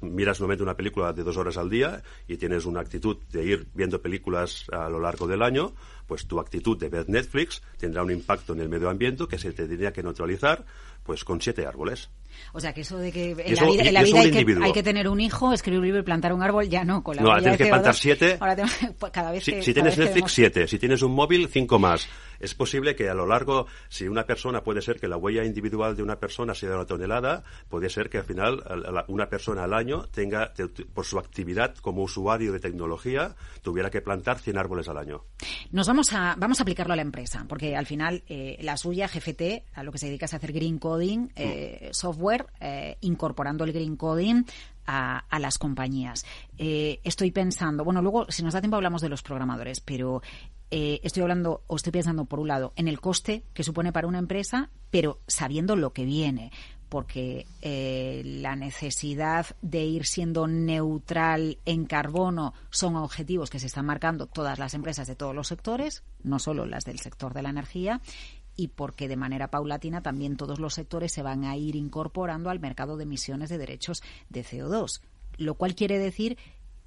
miras 0.00 0.40
nuevamente 0.40 0.62
una 0.62 0.76
película 0.76 1.12
de 1.12 1.22
dos 1.22 1.36
horas 1.36 1.56
al 1.56 1.70
día 1.70 2.02
y 2.26 2.36
tienes 2.36 2.64
una 2.64 2.80
actitud 2.80 3.18
de 3.30 3.44
ir 3.44 3.68
viendo 3.74 4.00
películas 4.00 4.66
a 4.72 4.88
lo 4.88 4.98
largo 4.98 5.26
del 5.26 5.42
año, 5.42 5.72
pues 6.06 6.26
tu 6.26 6.40
actitud 6.40 6.78
de 6.78 6.88
ver 6.88 7.08
Netflix 7.08 7.62
tendrá 7.78 8.02
un 8.02 8.10
impacto 8.10 8.54
en 8.54 8.60
el 8.60 8.68
medio 8.68 8.88
ambiente 8.88 9.26
que 9.28 9.38
se 9.38 9.52
te 9.52 9.66
tendría 9.66 9.92
que 9.92 10.02
neutralizar 10.02 10.64
pues 11.04 11.22
con 11.22 11.40
siete 11.40 11.66
árboles. 11.66 12.08
O 12.52 12.60
sea, 12.60 12.72
que 12.72 12.80
eso 12.80 12.98
de 12.98 13.12
que 13.12 13.32
en 13.32 13.54
la 13.54 14.02
vida, 14.02 14.20
hay, 14.20 14.72
que, 14.72 14.82
tener 14.82 15.06
un 15.06 15.20
hijo, 15.20 15.52
escribir 15.52 15.80
un 15.80 15.84
libro 15.84 16.00
y 16.00 16.02
plantar 16.02 16.32
un 16.32 16.42
árbol, 16.42 16.68
ya 16.68 16.82
no. 16.84 17.04
Con 17.04 17.16
la 17.16 17.22
no, 17.22 17.28
ahora 17.28 17.42
tienes 17.42 17.58
que 17.58 17.66
plantar 17.66 17.94
siete. 17.94 18.36
Ahora 18.40 18.56
pues, 18.98 19.12
cada 19.12 19.30
vez 19.30 19.44
si, 19.44 19.62
si 19.62 19.74
tienes 19.74 19.96
Netflix, 19.96 20.32
siete. 20.32 20.66
Si 20.66 20.78
tienes 20.78 21.02
un 21.02 21.12
móvil, 21.12 21.48
cinco 21.48 21.78
más. 21.78 22.08
Es 22.44 22.54
posible 22.54 22.94
que 22.94 23.08
a 23.08 23.14
lo 23.14 23.26
largo, 23.26 23.66
si 23.88 24.06
una 24.06 24.26
persona 24.26 24.62
puede 24.62 24.82
ser 24.82 25.00
que 25.00 25.08
la 25.08 25.16
huella 25.16 25.44
individual 25.44 25.96
de 25.96 26.02
una 26.02 26.16
persona 26.16 26.54
sea 26.54 26.68
de 26.68 26.74
una 26.74 26.84
tonelada, 26.84 27.42
puede 27.70 27.88
ser 27.88 28.10
que 28.10 28.18
al 28.18 28.24
final 28.24 28.62
una 29.08 29.30
persona 29.30 29.64
al 29.64 29.72
año 29.72 30.08
tenga, 30.08 30.52
por 30.92 31.06
su 31.06 31.18
actividad 31.18 31.74
como 31.76 32.02
usuario 32.02 32.52
de 32.52 32.60
tecnología, 32.60 33.34
tuviera 33.62 33.90
que 33.90 34.02
plantar 34.02 34.38
100 34.40 34.58
árboles 34.58 34.88
al 34.88 34.98
año. 34.98 35.24
Nos 35.70 35.88
vamos 35.88 36.12
a, 36.12 36.34
vamos 36.36 36.60
a 36.60 36.64
aplicarlo 36.64 36.92
a 36.92 36.96
la 36.96 37.02
empresa, 37.02 37.46
porque 37.48 37.76
al 37.76 37.86
final 37.86 38.22
eh, 38.28 38.58
la 38.60 38.76
suya, 38.76 39.08
GFT, 39.08 39.64
a 39.74 39.82
lo 39.82 39.90
que 39.90 39.98
se 39.98 40.06
dedica 40.06 40.26
es 40.26 40.34
a 40.34 40.36
hacer 40.36 40.52
green 40.52 40.78
coding, 40.78 41.30
eh, 41.36 41.88
mm. 41.88 41.94
software, 41.94 42.46
eh, 42.60 42.98
incorporando 43.00 43.64
el 43.64 43.72
green 43.72 43.96
coding 43.96 44.44
a, 44.86 45.24
las 45.38 45.56
compañías. 45.56 46.26
estoy 46.58 47.30
pensando, 47.30 47.84
bueno, 47.84 48.02
luego, 48.02 48.26
si 48.30 48.42
nos 48.42 48.52
da 48.52 48.60
tiempo, 48.60 48.76
hablamos 48.76 49.00
de 49.00 49.08
los 49.08 49.22
programadores, 49.22 49.80
pero 49.80 50.20
eh, 50.76 50.98
estoy 51.04 51.22
hablando 51.22 51.62
o 51.68 51.76
estoy 51.76 51.92
pensando, 51.92 52.24
por 52.24 52.40
un 52.40 52.48
lado, 52.48 52.72
en 52.74 52.88
el 52.88 53.00
coste 53.00 53.44
que 53.54 53.62
supone 53.62 53.92
para 53.92 54.08
una 54.08 54.18
empresa, 54.18 54.70
pero 54.90 55.20
sabiendo 55.28 55.76
lo 55.76 55.92
que 55.92 56.04
viene 56.04 56.50
porque 56.88 57.46
eh, 57.62 58.22
la 58.24 58.56
necesidad 58.56 59.46
de 59.62 59.84
ir 59.84 60.04
siendo 60.04 60.48
neutral 60.48 61.58
en 61.64 61.84
carbono 61.84 62.54
son 62.70 62.96
objetivos 62.96 63.50
que 63.50 63.60
se 63.60 63.66
están 63.66 63.86
marcando 63.86 64.26
todas 64.26 64.58
las 64.58 64.74
empresas 64.74 65.06
de 65.06 65.14
todos 65.14 65.32
los 65.32 65.46
sectores, 65.46 66.02
no 66.24 66.40
solo 66.40 66.66
las 66.66 66.84
del 66.84 66.98
sector 66.98 67.34
de 67.34 67.42
la 67.42 67.50
energía, 67.50 68.00
y 68.56 68.68
porque 68.68 69.06
de 69.06 69.16
manera 69.16 69.52
paulatina 69.52 70.02
también 70.02 70.36
todos 70.36 70.58
los 70.58 70.74
sectores 70.74 71.12
se 71.12 71.22
van 71.22 71.44
a 71.44 71.56
ir 71.56 71.76
incorporando 71.76 72.50
al 72.50 72.58
mercado 72.58 72.96
de 72.96 73.04
emisiones 73.04 73.48
de 73.48 73.58
derechos 73.58 74.02
de 74.28 74.44
CO2, 74.44 75.02
lo 75.36 75.54
cual 75.54 75.76
quiere 75.76 76.00
decir 76.00 76.36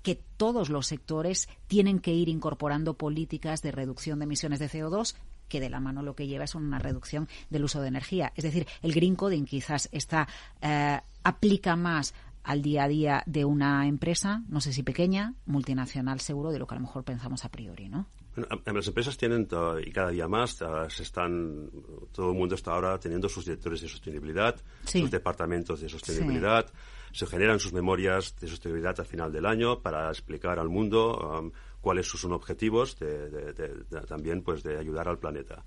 que 0.08 0.24
todos 0.38 0.70
los 0.70 0.88
sectores 0.88 1.50
tienen 1.68 2.00
que 2.00 2.14
ir 2.14 2.30
incorporando 2.30 2.94
políticas 2.94 3.62
de 3.62 3.74
reducción 3.74 4.20
de 4.20 4.24
emisiones 4.24 4.58
de 4.58 4.70
CO2 4.70 5.16
que 5.50 5.60
de 5.60 5.70
la 5.70 5.82
mano 5.82 6.02
lo 6.02 6.16
que 6.16 6.28
lleva 6.28 6.46
es 6.46 6.56
una 6.56 6.80
reducción 6.80 7.28
del 7.50 7.66
uso 7.66 7.82
de 7.82 7.90
energía. 7.90 8.32
Es 8.38 8.46
decir, 8.46 8.68
el 8.82 8.94
green 8.94 9.18
coding 9.18 9.44
quizás 9.44 9.90
está 9.92 10.30
eh, 10.62 11.02
aplica 11.24 11.76
más 11.76 12.14
al 12.46 12.62
día 12.62 12.86
a 12.86 12.88
día 12.88 13.24
de 13.26 13.44
una 13.44 13.86
empresa, 13.86 14.44
no 14.48 14.62
sé 14.62 14.72
si 14.72 14.82
pequeña, 14.82 15.34
multinacional 15.46 16.22
seguro, 16.22 16.54
de 16.54 16.60
lo 16.60 16.68
que 16.68 16.76
a 16.76 16.78
lo 16.78 16.86
mejor 16.86 17.04
pensamos 17.04 17.44
a 17.44 17.50
priori, 17.50 17.90
¿no? 17.90 18.08
las 18.38 18.88
empresas 18.88 19.18
tienen, 19.18 19.46
y 19.86 19.92
cada 19.92 20.12
día 20.12 20.30
más, 20.30 20.64
se 20.88 21.04
están, 21.04 21.70
todo 22.14 22.32
el 22.32 22.38
mundo 22.38 22.56
está 22.56 22.72
ahora 22.72 22.98
teniendo 22.98 23.28
sus 23.28 23.44
directores 23.44 23.82
de 23.82 23.90
sostenibilidad, 23.90 24.56
sus 24.86 25.12
departamentos 25.12 25.82
de 25.82 25.90
sostenibilidad, 25.90 26.72
se 27.18 27.26
generan 27.26 27.60
sus 27.60 27.74
memorias 27.74 28.36
de 28.40 28.48
sostenibilidad 28.48 29.00
al 29.00 29.08
final 29.08 29.32
del 29.32 29.48
año 29.48 29.82
para 29.82 30.08
explicar 30.10 30.60
al 30.60 30.70
mundo 30.70 31.18
um, 31.18 31.52
cuáles 31.82 32.08
son 32.08 32.20
sus 32.20 32.32
objetivos 32.32 33.00
de, 33.00 33.84
también 34.08 34.44
pues 34.44 34.62
de 34.62 34.78
ayudar 34.78 35.08
al 35.08 35.18
planeta 35.18 35.64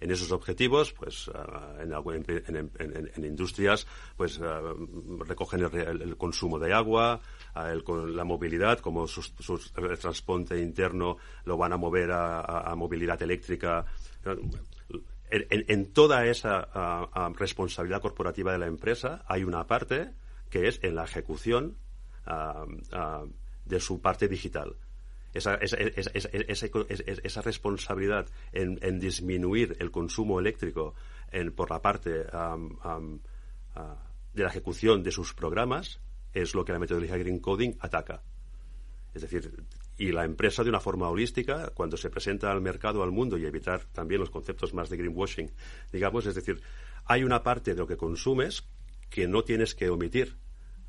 en 0.00 0.10
esos 0.10 0.32
objetivos, 0.32 0.92
pues 0.92 1.28
uh, 1.28 1.78
en, 1.78 3.24
industrias, 3.24 3.86
pues 4.16 4.38
uh, 4.38 5.24
recogen 5.24 5.62
el, 5.62 6.16
consumo 6.16 6.58
de 6.58 6.72
agua, 6.72 7.20
uh, 7.54 8.06
la 8.06 8.24
movilidad, 8.24 8.78
como 8.80 9.04
el 9.04 9.98
transporte 9.98 10.58
interno 10.58 11.18
lo 11.44 11.58
van 11.58 11.74
a 11.74 11.76
mover 11.76 12.12
a, 12.12 12.74
movilidad 12.76 13.20
eléctrica. 13.22 13.84
En, 15.30 15.92
toda 15.92 16.24
esa 16.26 16.68
responsabilidad 17.36 18.00
corporativa 18.00 18.52
de 18.52 18.58
la 18.58 18.66
empresa 18.66 19.22
hay 19.26 19.44
una 19.44 19.66
parte 19.66 20.12
que 20.54 20.68
es 20.68 20.78
en 20.84 20.94
la 20.94 21.02
ejecución 21.02 21.76
ah, 22.26 22.64
ah, 22.92 23.24
de 23.64 23.80
su 23.80 24.00
parte 24.00 24.28
digital. 24.28 24.76
Esa, 25.32 25.56
responsabilidad 27.42 28.28
en, 28.52 29.00
disminuir 29.00 29.76
el 29.80 29.90
consumo 29.90 30.38
eléctrico 30.38 30.94
por 31.56 31.72
la 31.72 31.82
parte 31.82 32.24
ah, 32.32 32.56
de 34.32 34.42
la 34.44 34.48
ejecución 34.48 35.02
de 35.02 35.10
sus 35.10 35.34
programas 35.34 35.98
es 36.32 36.54
lo 36.54 36.64
que 36.64 36.70
la 36.70 36.78
metodología 36.78 37.16
Green 37.16 37.40
Coding 37.40 37.72
ataca. 37.80 38.22
Es 39.12 39.22
decir, 39.22 39.64
y 39.98 40.12
la 40.12 40.24
empresa 40.24 40.62
de 40.62 40.68
una 40.68 40.78
forma 40.78 41.08
holística, 41.08 41.72
cuando 41.74 41.96
se 41.96 42.10
presenta 42.10 42.52
al 42.52 42.60
mercado, 42.60 43.02
al 43.02 43.10
mundo, 43.10 43.36
y 43.36 43.44
evitar 43.44 43.86
también 43.86 44.20
los 44.20 44.30
conceptos 44.30 44.72
más 44.72 44.88
de 44.88 44.98
greenwashing, 44.98 45.50
digamos, 45.90 46.26
es 46.26 46.36
decir, 46.36 46.62
hay 47.06 47.24
una 47.24 47.42
parte 47.42 47.72
de 47.72 47.80
lo 47.80 47.88
que 47.88 47.96
consumes 47.96 48.62
que 49.10 49.26
no 49.26 49.42
tienes 49.42 49.74
que 49.74 49.90
omitir 49.90 50.43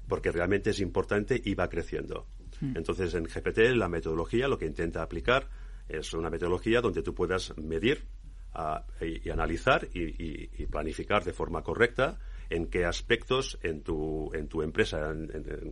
porque 0.08 0.32
realmente 0.32 0.72
es 0.72 0.80
importante 0.80 1.42
y 1.44 1.56
va 1.56 1.70
creciendo. 1.70 2.28
Hmm. 2.60 2.78
Entonces, 2.78 3.14
en 3.14 3.26
GPT 3.26 3.76
la 3.76 3.90
metodología 3.90 4.48
lo 4.48 4.58
que 4.58 4.66
intenta 4.66 5.02
aplicar 5.02 5.50
es 5.88 6.14
una 6.14 6.30
metodología 6.30 6.82
donde 6.82 7.04
tú 7.04 7.14
puedas 7.14 7.56
medir 7.58 8.06
ah, 8.54 8.86
y, 9.02 9.30
analizar 9.30 9.88
y, 9.94 10.66
planificar 10.68 11.24
de 11.24 11.34
forma 11.34 11.62
correcta 11.64 12.18
en 12.50 12.68
qué 12.68 12.86
aspectos 12.86 13.58
en 13.64 13.82
tu, 13.82 14.32
en 14.34 14.48
tu 14.48 14.62
empresa 14.62 15.14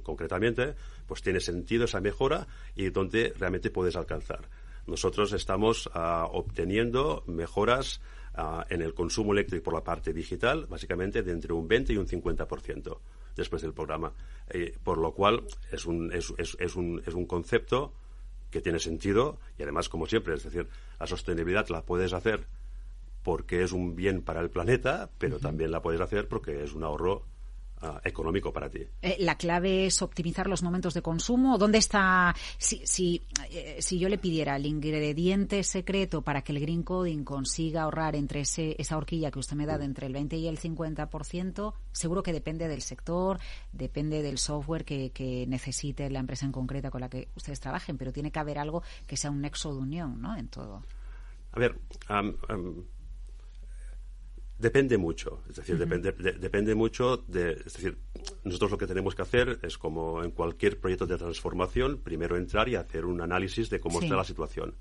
concretamente 0.01 0.75
pues 1.05 1.21
tiene 1.21 1.39
sentido 1.39 1.85
esa 1.85 1.99
mejora 1.99 2.47
y 2.75 2.89
dónde 2.89 3.33
realmente 3.37 3.69
puedes 3.69 3.95
alcanzar. 3.95 4.49
Nosotros 4.85 5.31
estamos 5.33 5.89
ah, 5.93 6.27
obteniendo 6.31 7.23
mejoras 7.27 8.01
ah, 8.33 8.65
en 8.69 8.81
el 8.81 8.93
consumo 8.93 9.33
eléctrico 9.33 9.65
por 9.65 9.73
la 9.75 9.83
parte 9.83 10.13
digital, 10.13 10.67
básicamente 10.67 11.23
de 11.23 11.31
entre 11.31 11.53
un 11.53 11.67
20 11.67 11.93
y 11.93 11.97
un 11.97 12.07
50% 12.07 12.99
después 13.35 13.61
del 13.61 13.73
programa. 13.73 14.13
Eh, 14.49 14.77
por 14.83 14.97
lo 14.97 15.13
cual 15.13 15.43
es 15.71 15.85
un, 15.85 16.11
es, 16.11 16.33
es, 16.37 16.75
un, 16.75 17.01
es 17.05 17.13
un 17.13 17.25
concepto 17.25 17.93
que 18.51 18.61
tiene 18.61 18.79
sentido 18.79 19.39
y 19.57 19.63
además, 19.63 19.89
como 19.89 20.05
siempre, 20.05 20.35
es 20.35 20.43
decir, 20.43 20.67
la 20.99 21.07
sostenibilidad 21.07 21.67
la 21.69 21.83
puedes 21.83 22.13
hacer 22.13 22.45
porque 23.23 23.63
es 23.63 23.71
un 23.71 23.95
bien 23.95 24.21
para 24.21 24.41
el 24.41 24.49
planeta, 24.49 25.09
pero 25.17 25.39
también 25.39 25.71
la 25.71 25.81
puedes 25.81 26.01
hacer 26.01 26.27
porque 26.27 26.63
es 26.63 26.73
un 26.73 26.83
ahorro 26.83 27.23
Ah, 27.85 27.99
económico 28.05 28.53
para 28.53 28.69
ti. 28.69 28.79
Eh, 29.01 29.17
la 29.19 29.35
clave 29.35 29.87
es 29.87 30.01
optimizar 30.01 30.47
los 30.47 30.63
momentos 30.63 30.93
de 30.93 31.01
consumo. 31.01 31.57
¿Dónde 31.57 31.79
está, 31.79 32.33
si, 32.57 32.81
si, 32.85 33.21
eh, 33.51 33.75
si 33.81 33.99
yo 33.99 34.07
le 34.07 34.17
pidiera 34.17 34.55
el 34.55 34.65
ingrediente 34.65 35.61
secreto 35.63 36.21
para 36.21 36.43
que 36.43 36.53
el 36.53 36.61
green 36.61 36.83
coding 36.83 37.25
consiga 37.25 37.81
ahorrar 37.81 38.15
entre 38.15 38.39
ese, 38.39 38.77
esa 38.79 38.95
horquilla 38.95 39.31
que 39.31 39.39
usted 39.39 39.57
me 39.57 39.65
da 39.65 39.77
de 39.77 39.83
entre 39.83 40.07
el 40.07 40.13
20 40.13 40.37
y 40.37 40.47
el 40.47 40.59
50%, 40.59 41.73
seguro 41.91 42.23
que 42.23 42.31
depende 42.31 42.69
del 42.69 42.81
sector, 42.81 43.41
depende 43.73 44.21
del 44.21 44.37
software 44.37 44.85
que, 44.85 45.09
que 45.09 45.45
necesite 45.47 46.09
la 46.09 46.19
empresa 46.19 46.45
en 46.45 46.53
concreta 46.53 46.89
con 46.89 47.01
la 47.01 47.09
que 47.09 47.27
ustedes 47.35 47.59
trabajen, 47.59 47.97
pero 47.97 48.13
tiene 48.13 48.31
que 48.31 48.39
haber 48.39 48.59
algo 48.59 48.81
que 49.05 49.17
sea 49.17 49.29
un 49.29 49.41
nexo 49.41 49.73
de 49.73 49.81
unión, 49.81 50.21
¿no? 50.21 50.37
En 50.37 50.47
todo. 50.47 50.83
A 51.51 51.59
ver, 51.59 51.77
Depende 54.57 54.97
mucho, 54.97 55.41
es 55.49 55.55
decir, 55.55 55.77
depende, 55.77 56.11
depende 56.11 56.75
mucho 56.75 57.17
de, 57.27 57.51
es 57.53 57.73
decir, 57.73 57.97
nosotros 58.43 58.71
lo 58.71 58.77
que 58.77 58.87
tenemos 58.87 59.15
que 59.15 59.23
hacer 59.23 59.59
es 59.61 59.77
como 59.77 60.23
en 60.23 60.31
cualquier 60.31 60.79
proyecto 60.79 61.05
de 61.05 61.17
transformación, 61.17 61.97
primero 61.97 62.37
entrar 62.37 62.69
y 62.69 62.75
hacer 62.75 63.05
un 63.05 63.19
análisis 63.19 63.69
de 63.69 63.79
cómo 63.79 63.99
está 63.99 64.15
la 64.15 64.23
situación. 64.23 64.75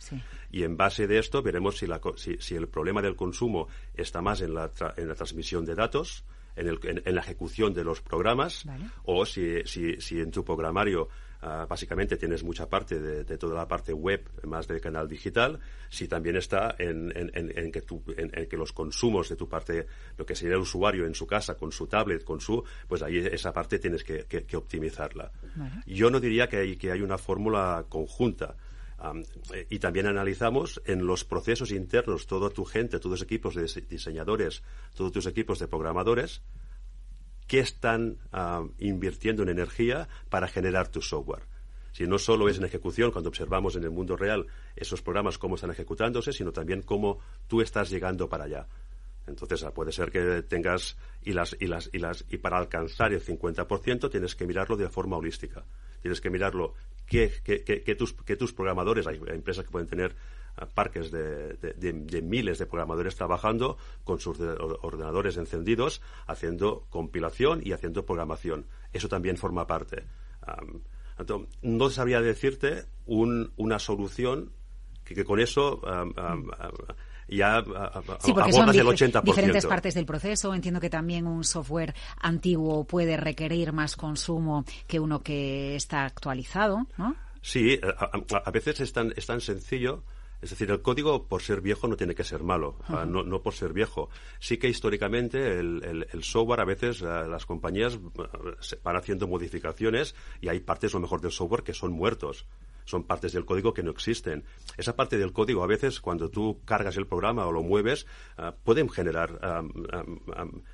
Y 0.51 0.63
en 0.63 0.77
base 0.77 1.07
de 1.07 1.19
esto 1.19 1.43
veremos 1.43 1.79
si, 1.79 1.87
la, 1.87 2.01
si, 2.17 2.37
si, 2.39 2.55
el 2.55 2.69
problema 2.69 3.01
del 3.03 3.17
consumo 3.17 3.69
está 3.95 4.21
más 4.21 4.43
en 4.43 4.55
la, 4.55 4.71
en 4.97 5.09
la 5.09 5.15
transmisión 5.15 5.65
de 5.65 5.75
datos, 5.75 6.25
en, 6.55 6.69
el, 6.69 6.79
en, 6.83 7.15
la 7.15 7.23
ejecución 7.23 7.73
de 7.73 7.83
los 7.83 8.03
programas, 8.03 8.65
o 9.05 9.25
si, 9.25 9.63
si, 9.65 10.01
si 10.01 10.21
en 10.21 10.31
tu 10.31 10.45
programario 10.45 11.09
Ah, 11.45 11.67
básicamente 11.69 12.17
tienes 12.17 12.45
mucha 12.45 12.69
parte 12.69 13.01
de, 13.01 13.37
toda 13.37 13.57
la 13.57 13.67
parte 13.67 13.93
web, 13.93 14.31
más 14.45 14.69
del 14.69 14.81
canal 14.81 15.09
digital, 15.09 15.59
si 15.89 16.07
también 16.07 16.37
está 16.37 16.77
en, 16.79 17.11
que, 17.73 17.83
en, 18.17 18.49
que 18.49 18.57
los 18.57 18.73
consumos 18.73 19.29
de 19.29 19.35
tu 19.35 19.49
parte, 19.49 19.89
lo 20.17 20.25
que 20.25 20.37
sería 20.37 20.55
el 20.55 20.61
usuario 20.61 21.05
en 21.05 21.17
su 21.17 21.27
casa, 21.27 21.57
con 21.57 21.73
su 21.73 21.89
tablet, 21.89 22.23
con 22.23 22.41
su, 22.41 22.63
pues 22.87 23.03
ahí 23.03 23.19
esa 23.19 23.53
parte 23.53 23.81
tienes 23.81 24.05
que, 24.05 24.25
optimizarla. 24.57 25.33
Yo 25.85 26.11
no 26.11 26.21
diría 26.21 26.49
que 26.49 26.59
hay, 26.59 26.77
que 26.77 26.93
hay 26.93 27.03
una 27.03 27.19
fórmula 27.19 27.87
conjunta. 27.89 28.55
y 29.69 29.81
también 29.81 30.07
analizamos 30.07 30.81
en 30.85 31.05
los 31.05 31.25
procesos 31.25 31.73
internos, 31.73 32.29
toda 32.29 32.51
tu 32.51 32.65
gente, 32.65 33.01
todos 33.01 33.19
los 33.19 33.23
equipos 33.23 33.57
de 33.57 33.67
diseñadores, 33.91 34.63
todos 34.95 35.11
tus 35.11 35.27
equipos 35.27 35.59
de 35.59 35.67
programadores, 35.67 36.41
qué 37.53 37.59
están 37.59 38.17
invirtiendo 38.79 39.43
en 39.43 39.51
energía 39.51 40.09
para 40.31 40.49
generar 40.49 40.89
tu 40.89 41.03
software. 41.03 41.43
Si 41.93 42.07
no 42.07 42.19
solo 42.19 42.49
es 42.49 42.57
en 42.57 42.65
ejecución, 42.65 43.11
cuando 43.11 43.29
observamos 43.29 43.77
en 43.77 43.85
el 43.85 43.91
mundo 43.91 44.17
real 44.17 44.47
esos 44.75 45.03
programas 45.03 45.37
cómo 45.37 45.57
están 45.57 45.71
ejecutándose, 45.71 46.33
sino 46.33 46.51
también 46.51 46.81
cómo 46.81 47.19
tú 47.49 47.61
estás 47.61 47.91
llegando 47.91 48.27
para 48.27 48.45
allá. 48.45 48.67
Entonces, 49.27 49.65
ah, 49.65 49.75
puede 49.75 49.93
ser 49.93 50.11
que 50.11 50.41
tengas 50.45 50.97
y 51.23 51.35
las 51.35 51.55
y 51.61 51.67
las 51.67 51.91
y 51.93 51.99
las 51.99 52.25
y 52.31 52.39
para 52.39 52.57
alcanzar 52.57 53.13
el 53.13 53.23
50% 53.23 54.11
tienes 54.11 54.35
que 54.35 54.47
mirarlo 54.47 54.79
de 54.79 54.89
forma 54.89 55.19
holística. 55.19 55.63
Tienes 56.01 56.23
que 56.23 56.31
mirarlo 56.31 56.73
que, 57.07 57.29
tus, 57.99 58.15
que 58.15 58.37
tus 58.37 58.55
programadores, 58.55 59.07
hay, 59.07 59.21
empresas 59.27 59.67
que 59.67 59.71
pueden 59.71 59.89
tener 59.89 60.13
ah, 60.13 60.17
parques 60.75 61.11
de, 61.11 61.55
de, 61.55 62.23
miles 62.23 62.59
de 62.59 62.67
programadores 62.67 63.17
trabajando 63.17 63.77
con 64.05 64.21
sus 64.21 64.39
ordenadores 64.41 65.37
encendidos, 65.37 66.03
haciendo 66.27 66.87
compilación 66.91 67.61
y 67.65 67.73
haciendo 67.73 68.05
programación. 68.05 68.67
Eso 68.93 69.09
también 69.09 69.37
forma 69.37 69.67
parte. 69.67 70.05
no 71.63 71.91
sabría 71.91 72.21
decirte 72.21 72.85
una 73.07 73.79
solución 73.79 74.53
que, 75.05 75.25
con 75.25 75.41
eso 75.41 75.81
ya 77.29 77.65
sí, 78.21 78.33
porque 78.33 78.53
son 78.53 78.69
el 78.69 78.87
80%. 78.87 79.23
diferentes 79.23 79.67
partes 79.67 79.95
del 79.95 80.07
proceso. 80.07 80.55
Entiendo 80.55 80.81
que 80.81 80.91
también 80.91 81.27
un 81.27 81.45
software 81.45 81.95
antiguo 82.21 82.85
puede 82.85 83.17
requerir 83.17 83.73
más 83.73 83.97
consumo 83.97 84.65
que 84.87 85.01
uno 85.01 85.23
que 85.23 85.75
está 85.77 86.05
actualizado, 86.05 86.87
¿no? 86.97 87.17
Sí, 87.41 87.81
a, 87.83 88.51
veces 88.53 88.81
es 88.81 88.93
tan, 88.93 89.13
es 89.17 89.27
tan 89.27 89.41
sencillo. 89.41 90.05
Es 90.43 90.51
decir, 90.51 90.71
el 90.71 90.83
código 90.83 91.29
por 91.29 91.41
ser 91.41 91.61
viejo 91.61 91.87
no 91.87 91.97
tiene 91.97 92.17
que 92.17 92.25
ser 92.25 92.43
malo, 92.43 92.77
no, 92.89 93.23
no, 93.23 93.43
por 93.43 93.55
ser 93.55 93.73
viejo. 93.73 94.11
Sí 94.41 94.59
que 94.59 94.69
históricamente 94.69 95.61
el, 95.61 96.07
el, 96.13 96.25
software, 96.25 96.61
a 96.61 96.65
veces 96.65 97.01
las 97.01 97.47
compañías 97.47 97.99
van 98.83 98.97
haciendo 98.97 99.29
modificaciones 99.29 100.17
y 100.41 100.49
hay 100.49 100.59
partes, 100.59 100.95
lo 100.95 101.01
mejor 101.01 101.21
del 101.21 101.31
software, 101.31 101.63
que 101.63 101.73
son 101.73 101.93
muertos 101.93 102.47
son 102.85 103.05
partes 103.05 103.33
del 103.33 103.45
código 103.45 103.73
que 103.73 103.83
no 103.83 103.91
existen. 103.91 104.45
Esa 104.77 104.97
parte 104.97 105.19
del 105.19 105.33
código, 105.33 105.63
a 105.63 105.67
veces, 105.67 106.01
cuando 106.01 106.31
tú 106.31 106.61
cargas 106.65 106.97
el 106.97 107.07
programa 107.07 107.47
o 107.47 107.53
lo 107.53 107.63
mueves, 107.63 108.07
ah, 108.37 108.55
pueden 108.65 108.89
generar 108.89 109.41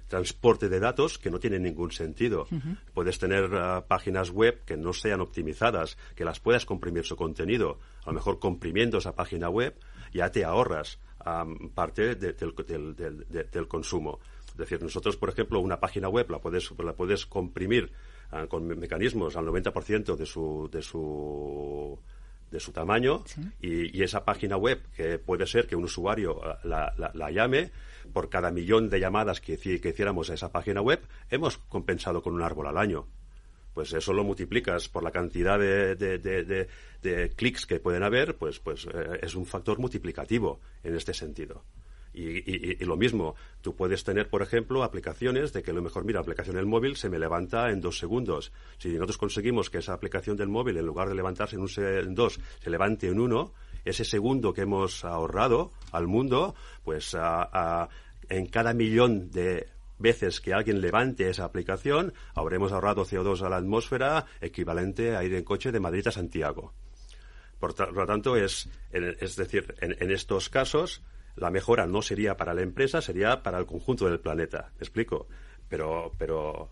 transporte 0.09 0.69
de 0.69 0.81
datos 0.81 1.19
que 1.19 1.31
no 1.31 1.39
tienen 1.39 1.63
ningún 1.63 1.93
sentido. 1.93 2.47
Puedes 2.95 3.19
tener 3.19 3.55
ah, 3.55 3.85
páginas 3.87 4.31
web 4.31 4.65
que 4.65 4.77
no 4.77 4.93
sean 4.93 5.21
optimizadas, 5.21 5.97
que 6.15 6.25
las 6.25 6.41
puedas 6.41 6.65
comprimir 6.65 7.05
su 7.05 7.17
contenido. 7.17 7.79
A 8.05 8.09
lo 8.09 8.15
mejor 8.15 8.39
comprimiendo 8.39 8.99
esa 8.99 9.15
página 9.15 9.49
web 9.49 9.75
ya 10.13 10.31
te 10.31 10.45
ahorras 10.45 10.99
parte 11.75 12.15
del, 12.15 13.69
consumo. 13.69 14.21
Es 14.49 14.57
decir, 14.57 14.83
nosotros, 14.83 15.17
por 15.17 15.29
ejemplo, 15.29 15.61
una 15.61 15.79
página 15.79 16.09
web 16.09 16.31
la 16.31 16.41
puedes, 16.41 16.73
la 16.79 16.95
puedes 16.95 17.27
comprimir 17.27 17.93
con 18.49 18.67
mecanismos 18.67 19.37
al 19.37 19.47
90% 19.47 20.17
de 20.17 20.27
su, 20.27 20.69
de 20.71 20.83
su, 20.83 21.99
de 22.51 22.61
su 22.61 22.73
tamaño 22.73 23.25
y, 23.61 24.03
esa 24.03 24.25
página 24.25 24.57
web 24.57 24.83
que 24.97 25.19
puede 25.19 25.47
ser 25.47 25.67
que 25.67 25.77
un 25.77 25.85
usuario 25.85 26.41
ah, 26.45 26.59
la, 26.65 26.93
la, 27.15 27.31
llame 27.31 27.71
por 28.13 28.29
cada 28.29 28.51
millón 28.51 28.89
de 28.89 29.01
llamadas 29.01 29.41
que, 29.41 29.57
que 29.57 29.89
hiciéramos 29.89 30.31
a 30.31 30.35
esa 30.35 30.53
página 30.53 30.81
web, 30.81 31.01
hemos 31.31 31.59
compensado 31.59 32.23
con 32.23 32.35
un 32.35 32.43
árbol 32.43 32.67
al 32.67 32.79
año 32.79 33.07
pues 33.79 33.93
eso 33.93 34.13
lo 34.13 34.25
multiplicas 34.25 34.89
por 34.89 35.05
la 35.05 35.13
cantidad 35.13 35.57
de, 35.57 35.95
de, 35.95 36.19
de, 36.19 36.69
de 37.01 37.31
clics 37.31 37.65
que 37.65 37.79
pueden 37.79 38.03
haber, 38.03 38.37
pues, 38.37 38.59
pues 38.59 38.89
eh, 38.93 39.21
es 39.23 39.37
un 39.37 39.47
factor 39.47 39.79
multiplicativo 39.79 40.59
en 40.83 40.97
este 40.97 41.15
sentido. 41.15 41.63
Y, 42.15 42.85
lo 42.85 42.97
mismo, 42.97 43.37
tú 43.61 43.77
puedes 43.77 44.03
tener, 44.03 44.29
por 44.29 44.43
ejemplo, 44.43 44.83
aplicaciones 44.83 45.53
de 45.53 45.63
que 45.63 45.73
lo 45.73 45.83
mejor, 45.83 46.05
mira, 46.05 46.19
la 46.19 46.23
aplicación 46.23 46.57
del 46.57 46.67
móvil 46.67 46.97
se 46.97 47.09
me 47.09 47.19
levanta 47.19 47.71
en 47.71 47.81
dos 47.81 47.99
segundos. 47.99 48.53
Si 48.79 48.89
nosotros 48.89 49.19
conseguimos 49.19 49.71
que 49.71 49.79
esa 49.79 49.93
aplicación 49.93 50.37
del 50.37 50.49
móvil, 50.49 50.77
en 50.79 50.87
lugar 50.87 51.09
de 51.09 51.15
levantarse 51.15 51.57
en, 51.57 51.63
un, 51.63 51.71
en 51.77 52.15
dos, 52.15 52.41
se 52.61 52.71
levante 52.71 53.09
en 53.09 53.21
uno, 53.21 53.53
ese 53.85 54.05
segundo 54.05 54.53
que 54.53 54.63
hemos 54.63 55.05
ahorrado 55.05 55.73
al 55.93 56.07
mundo, 56.07 56.55
pues 56.85 57.17
en 58.29 58.47
cada 58.47 58.75
millón 58.75 59.31
de 59.31 59.69
veces 59.99 60.41
que 60.41 60.55
alguien 60.55 60.81
levante 60.81 61.29
esa 61.29 61.45
aplicación, 61.45 62.13
habremos 62.35 62.73
ahorrado 62.73 63.05
CO2 63.05 63.43
a 63.43 63.49
la 63.49 63.57
atmósfera 63.57 64.27
equivalente 64.41 65.17
a 65.17 65.25
ir 65.25 65.35
en 65.35 65.45
coche 65.45 65.73
de 65.73 65.81
Madrid 65.81 66.07
a 66.07 66.13
Santiago. 66.13 66.73
Por, 67.59 67.93
lo 67.93 68.07
tanto, 68.07 68.37
es, 68.37 68.69
es 68.93 69.35
decir, 69.35 69.75
en 69.81 70.11
estos 70.13 70.49
casos, 70.49 71.03
la 71.41 71.51
mejora 71.51 71.87
no 71.87 72.03
sería 72.03 72.37
para 72.37 72.55
la 72.55 72.63
empresa, 72.63 73.01
sería 73.01 73.43
para 73.43 73.59
el 73.59 73.67
conjunto 73.67 74.07
del 74.07 74.21
planeta. 74.21 74.71
¿Me 74.79 74.85
explico? 74.85 75.29
Pero, 75.69 76.13
pero 76.19 76.71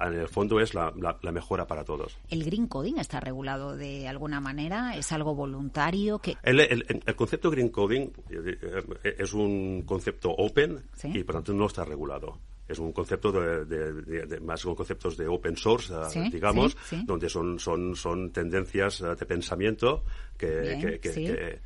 en 0.00 0.14
el 0.14 0.28
fondo 0.28 0.60
es 0.60 0.74
la, 0.74 0.92
mejora 1.32 1.66
para 1.66 1.84
todos. 1.84 2.18
¿El 2.28 2.44
green 2.44 2.66
coding 2.66 2.96
está 2.98 3.20
regulado 3.20 3.76
de 3.76 4.08
alguna 4.08 4.40
manera? 4.40 4.96
¿Es 4.96 5.12
algo 5.12 5.34
voluntario? 5.34 6.18
que 6.18 6.36
el, 6.42 6.84
concepto 7.16 7.50
green 7.50 7.68
coding 7.68 8.08
eh, 8.30 9.14
es 9.18 9.32
un 9.32 9.82
concepto 9.82 10.30
open 10.30 10.82
y 11.04 11.24
por 11.24 11.36
tanto 11.36 11.52
no 11.52 11.66
está 11.66 11.84
regulado 11.84 12.38
es 12.68 12.78
un 12.78 12.92
concepto 12.92 13.32
de, 13.32 14.40
más 14.40 14.64
con 14.64 14.74
conceptos 14.74 15.16
de 15.16 15.28
open 15.28 15.56
source, 15.56 15.92
eh, 15.94 16.28
digamos, 16.32 16.76
donde 17.04 17.28
son, 17.28 17.58
son, 17.58 17.94
son 17.94 18.32
tendencias 18.32 19.00
eh, 19.00 19.14
de 19.14 19.26
pensamiento 19.26 20.04
que, 20.36 20.98
que, 21.00 21.12
que, 21.12 21.60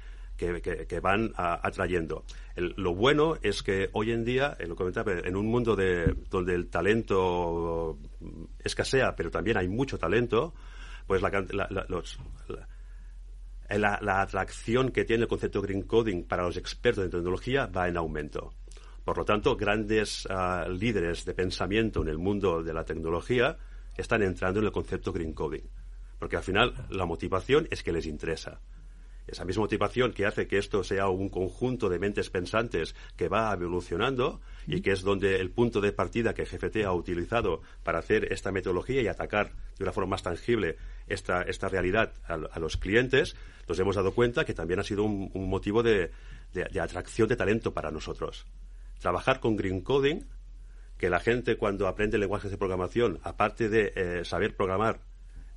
van 1.03 1.33
atrayendo. 1.37 2.25
lo 2.57 2.95
bueno 2.95 3.37
es 3.43 3.63
que 3.63 3.91
hoy 3.93 4.13
en 4.13 4.25
día, 4.25 4.57
lo 4.67 4.77
comentaba, 4.77 5.13
en 5.13 5.37
un 5.37 5.47
mundo 5.47 5.77
de, 5.77 6.15
donde 6.31 6.55
el 6.55 6.69
talento 6.69 7.99
escasea, 8.63 9.15
pero 9.17 9.31
también 9.31 9.57
hay 9.57 9.69
mucho 9.69 9.99
talento, 9.99 10.55
pues 11.07 11.23
la, 11.23 11.31
la, 14.01 14.21
atracción 14.21 14.91
que 14.91 15.05
tiene 15.05 15.23
el 15.23 15.29
concepto 15.29 15.63
green 15.63 15.83
coding 15.83 16.25
para 16.25 16.43
los 16.45 16.57
expertos 16.57 17.05
en 17.05 17.11
tecnología 17.11 17.67
va 17.67 17.89
en 17.89 17.97
aumento. 17.97 18.55
Por 19.05 19.17
lo 19.19 19.25
tanto, 19.25 19.57
grandes 19.57 20.27
ah, 20.31 20.67
líderes 20.69 21.25
de 21.25 21.35
pensamiento 21.35 22.03
en 22.03 22.09
el 22.09 22.19
mundo 22.19 22.63
de 22.63 22.73
la 22.73 22.85
tecnología 22.85 23.57
están 23.97 24.23
entrando 24.23 24.61
en 24.61 24.67
el 24.67 24.73
concepto 24.73 25.13
green 25.13 25.33
coding. 25.33 25.67
Porque 26.19 26.37
al 26.37 26.43
final 26.43 26.75
la 26.91 27.07
motivación 27.07 27.67
es 27.71 27.83
que 27.83 27.93
les 27.93 28.07
interesa 28.07 28.61
esa 29.31 29.45
misma 29.45 29.63
motivación 29.63 30.13
que 30.13 30.27
hace 30.27 30.47
que 30.47 30.59
esto 30.59 30.83
sea 30.83 31.09
un 31.09 31.29
conjunto 31.29 31.89
de 31.89 31.99
mentes 31.99 32.31
pensantes 32.31 32.95
que 33.17 33.29
va 33.29 33.53
evolucionando 33.53 34.41
y 34.67 34.81
que 34.81 34.93
es 34.93 35.03
donde 35.03 35.41
el 35.41 35.51
punto 35.51 35.81
de 35.81 35.93
partida 35.93 36.35
que 36.35 36.45
GFT 36.45 36.85
ha 36.85 36.93
utilizado 36.93 37.63
para 37.83 37.99
hacer 37.99 38.33
esta 38.33 38.53
metodología 38.53 39.03
y 39.03 39.09
atacar 39.09 39.53
de 39.79 39.85
una 39.85 39.93
forma 39.93 40.11
más 40.11 40.23
tangible 40.23 40.77
esta, 41.07 41.43
esta 41.43 41.69
realidad 41.69 42.13
a, 42.27 42.59
los 42.59 42.77
clientes, 42.77 43.37
nos 43.69 43.79
hemos 43.79 43.97
dado 43.97 44.13
cuenta 44.13 44.45
que 44.45 44.55
también 44.55 44.81
ha 44.81 44.85
sido 44.85 45.05
un, 45.05 45.31
motivo 45.49 45.83
de, 45.83 46.11
atracción 46.81 47.29
de 47.29 47.37
talento 47.37 47.73
para 47.73 47.91
nosotros. 47.91 48.47
Trabajar 49.01 49.41
con 49.41 49.57
Green 49.57 49.81
Coding, 49.81 50.25
que 50.99 51.09
la 51.09 51.21
gente 51.21 51.57
cuando 51.57 51.89
aprende 51.89 52.19
lenguajes 52.19 52.51
de 52.51 52.59
programación, 52.59 53.19
aparte 53.23 53.69
de 53.69 53.93
eh, 53.95 54.25
saber 54.25 54.55
programar, 54.55 55.01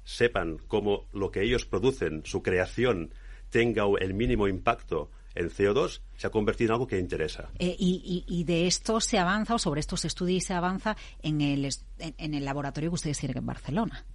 sepan 0.06 0.58
cómo 0.68 1.08
lo 1.14 1.32
que 1.32 1.44
ellos 1.44 1.66
producen, 1.66 2.26
su 2.26 2.42
creación, 2.42 3.14
tenga 3.54 3.84
el 4.00 4.16
mínimo 4.16 4.48
impacto 4.48 5.12
en 5.36 5.50
CO2 5.50 6.02
se 6.18 6.28
ha 6.28 6.32
convertido 6.32 6.70
en 6.70 6.74
algo 6.74 6.88
que 6.88 6.98
interesa. 6.98 7.50
Eh, 7.60 7.76
y, 7.78 8.44
de 8.44 8.68
esto 8.68 9.00
se 9.00 9.20
avanza, 9.20 9.56
o 9.56 9.60
sobre 9.60 9.80
estos 9.80 10.06
estudios 10.06 10.44
se 10.44 10.54
avanza 10.54 10.98
en 11.22 11.39
el, 11.39 11.70
en, 12.00 12.34
el 12.34 12.44
laboratorio 12.44 12.89
que 12.89 12.96
ustedes 12.96 13.20
tienen 13.20 13.38
en 13.38 13.46
Barcelona. 13.46 14.06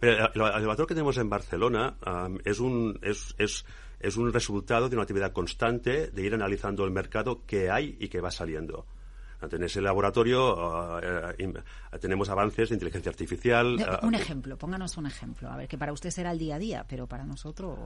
El, 0.00 0.18
laboratorio 0.34 0.86
que 0.86 0.94
tenemos 0.94 1.18
en 1.18 1.28
Barcelona 1.28 1.96
es, 2.44 2.60
un, 2.60 2.98
es, 3.02 3.34
es, 3.38 3.64
es 3.98 4.16
un 4.16 4.32
resultado 4.32 4.88
de 4.88 4.94
una 4.96 5.02
actividad 5.02 5.32
constante 5.32 6.08
de 6.08 6.22
ir 6.22 6.32
analizando 6.32 6.84
el 6.84 6.92
mercado 6.92 7.44
que 7.46 7.70
hay 7.70 7.96
y 7.98 8.08
que 8.08 8.20
va 8.20 8.30
saliendo. 8.30 8.86
En 9.42 9.62
ese 9.64 9.80
laboratorio 9.80 10.54
ah, 10.58 11.00
eh, 11.38 11.52
tenemos 11.98 12.28
avances 12.28 12.68
de 12.68 12.74
inteligencia 12.74 13.10
artificial. 13.10 13.76
un 14.02 14.14
ah, 14.14 14.18
ejemplo, 14.18 14.56
pónganos 14.58 14.96
un 14.96 15.06
ejemplo. 15.06 15.50
A 15.50 15.56
ver, 15.56 15.66
que 15.66 15.78
para 15.78 15.92
usted 15.92 16.10
será 16.10 16.32
el 16.32 16.38
día 16.38 16.56
a 16.56 16.58
día, 16.58 16.86
pero 16.86 17.06
para 17.06 17.24
nosotros 17.24 17.78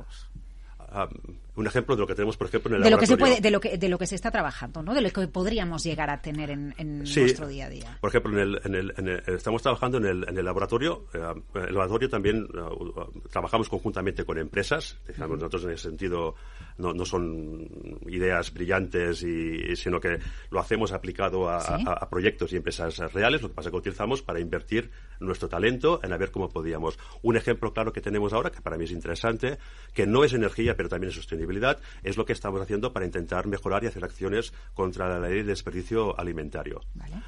un 1.56 1.66
ejemplo 1.66 1.94
de 1.94 2.00
lo 2.00 2.06
que 2.06 2.14
tenemos, 2.14 2.36
por 2.36 2.48
ejemplo, 2.48 2.70
en 2.70 2.76
el 2.76 2.82
de 2.82 2.90
Lo 2.90 2.98
que 2.98 3.06
se 3.06 3.16
puede, 3.16 3.40
de, 3.40 3.50
lo 3.50 3.60
que, 3.60 3.78
de 3.78 3.88
lo 3.88 3.98
que 3.98 4.06
se 4.06 4.14
está 4.14 4.30
trabajando, 4.30 4.82
¿no? 4.82 4.94
De 4.94 5.00
lo 5.00 5.10
que 5.10 5.28
podríamos 5.28 5.84
llegar 5.84 6.10
a 6.10 6.20
tener 6.20 6.50
en, 6.50 6.74
nuestro 6.98 7.46
día 7.46 7.66
a 7.66 7.68
día. 7.68 7.98
Por 8.00 8.10
ejemplo, 8.10 8.32
en 8.40 8.74
el, 8.74 9.22
estamos 9.26 9.62
trabajando 9.62 9.98
en 9.98 10.06
el, 10.06 10.28
en 10.28 10.38
el 10.38 10.44
laboratorio. 10.44 11.04
Eh, 11.14 11.18
el 11.54 11.74
laboratorio 11.74 12.08
también 12.08 12.48
eh, 12.54 13.20
trabajamos 13.30 13.68
conjuntamente 13.68 14.24
con 14.24 14.38
empresas. 14.38 14.98
Nosotros, 15.16 15.64
en 15.64 15.70
ese 15.70 15.88
sentido, 15.90 16.34
no, 16.78 16.92
no 16.92 17.04
son 17.04 17.68
ideas 18.06 18.52
brillantes, 18.52 19.22
y, 19.22 19.76
sino 19.76 20.00
que 20.00 20.18
lo 20.50 20.60
hacemos 20.60 20.92
aplicado 20.92 21.48
a, 21.48 21.58
a, 21.58 22.08
proyectos 22.08 22.52
y 22.52 22.56
empresas 22.56 22.98
reales, 23.12 23.42
lo 23.42 23.48
que 23.48 23.54
pasa 23.54 23.68
es 23.68 23.72
que 23.72 23.78
utilizamos 23.78 24.22
para 24.22 24.40
invertir 24.40 24.90
nuestro 25.20 25.48
talento 25.48 26.00
en 26.02 26.12
a 26.12 26.16
ver 26.16 26.30
cómo 26.30 26.48
podíamos. 26.48 26.98
Un 27.22 27.36
ejemplo 27.36 27.72
claro 27.72 27.92
que 27.92 28.00
tenemos 28.00 28.32
ahora, 28.32 28.50
que 28.50 28.60
para 28.60 28.76
mí 28.76 28.84
es 28.84 28.92
interesante, 28.92 29.58
que 29.92 30.06
no 30.06 30.24
es 30.24 30.32
energía, 30.32 30.76
pero 30.76 30.88
también 30.88 31.10
es 31.10 31.16
sostenibilidad, 31.16 31.78
es 32.02 32.16
lo 32.16 32.24
que 32.24 32.32
estamos 32.32 32.60
haciendo 32.60 32.92
para 32.92 33.06
intentar 33.06 33.46
mejorar 33.46 33.84
y 33.84 33.88
hacer 33.88 34.04
acciones 34.04 34.52
contra 34.74 35.08
la 35.08 35.28
ley 35.28 35.38
de 35.38 35.44
desperdicio 35.44 36.18
alimentario. 36.18 36.80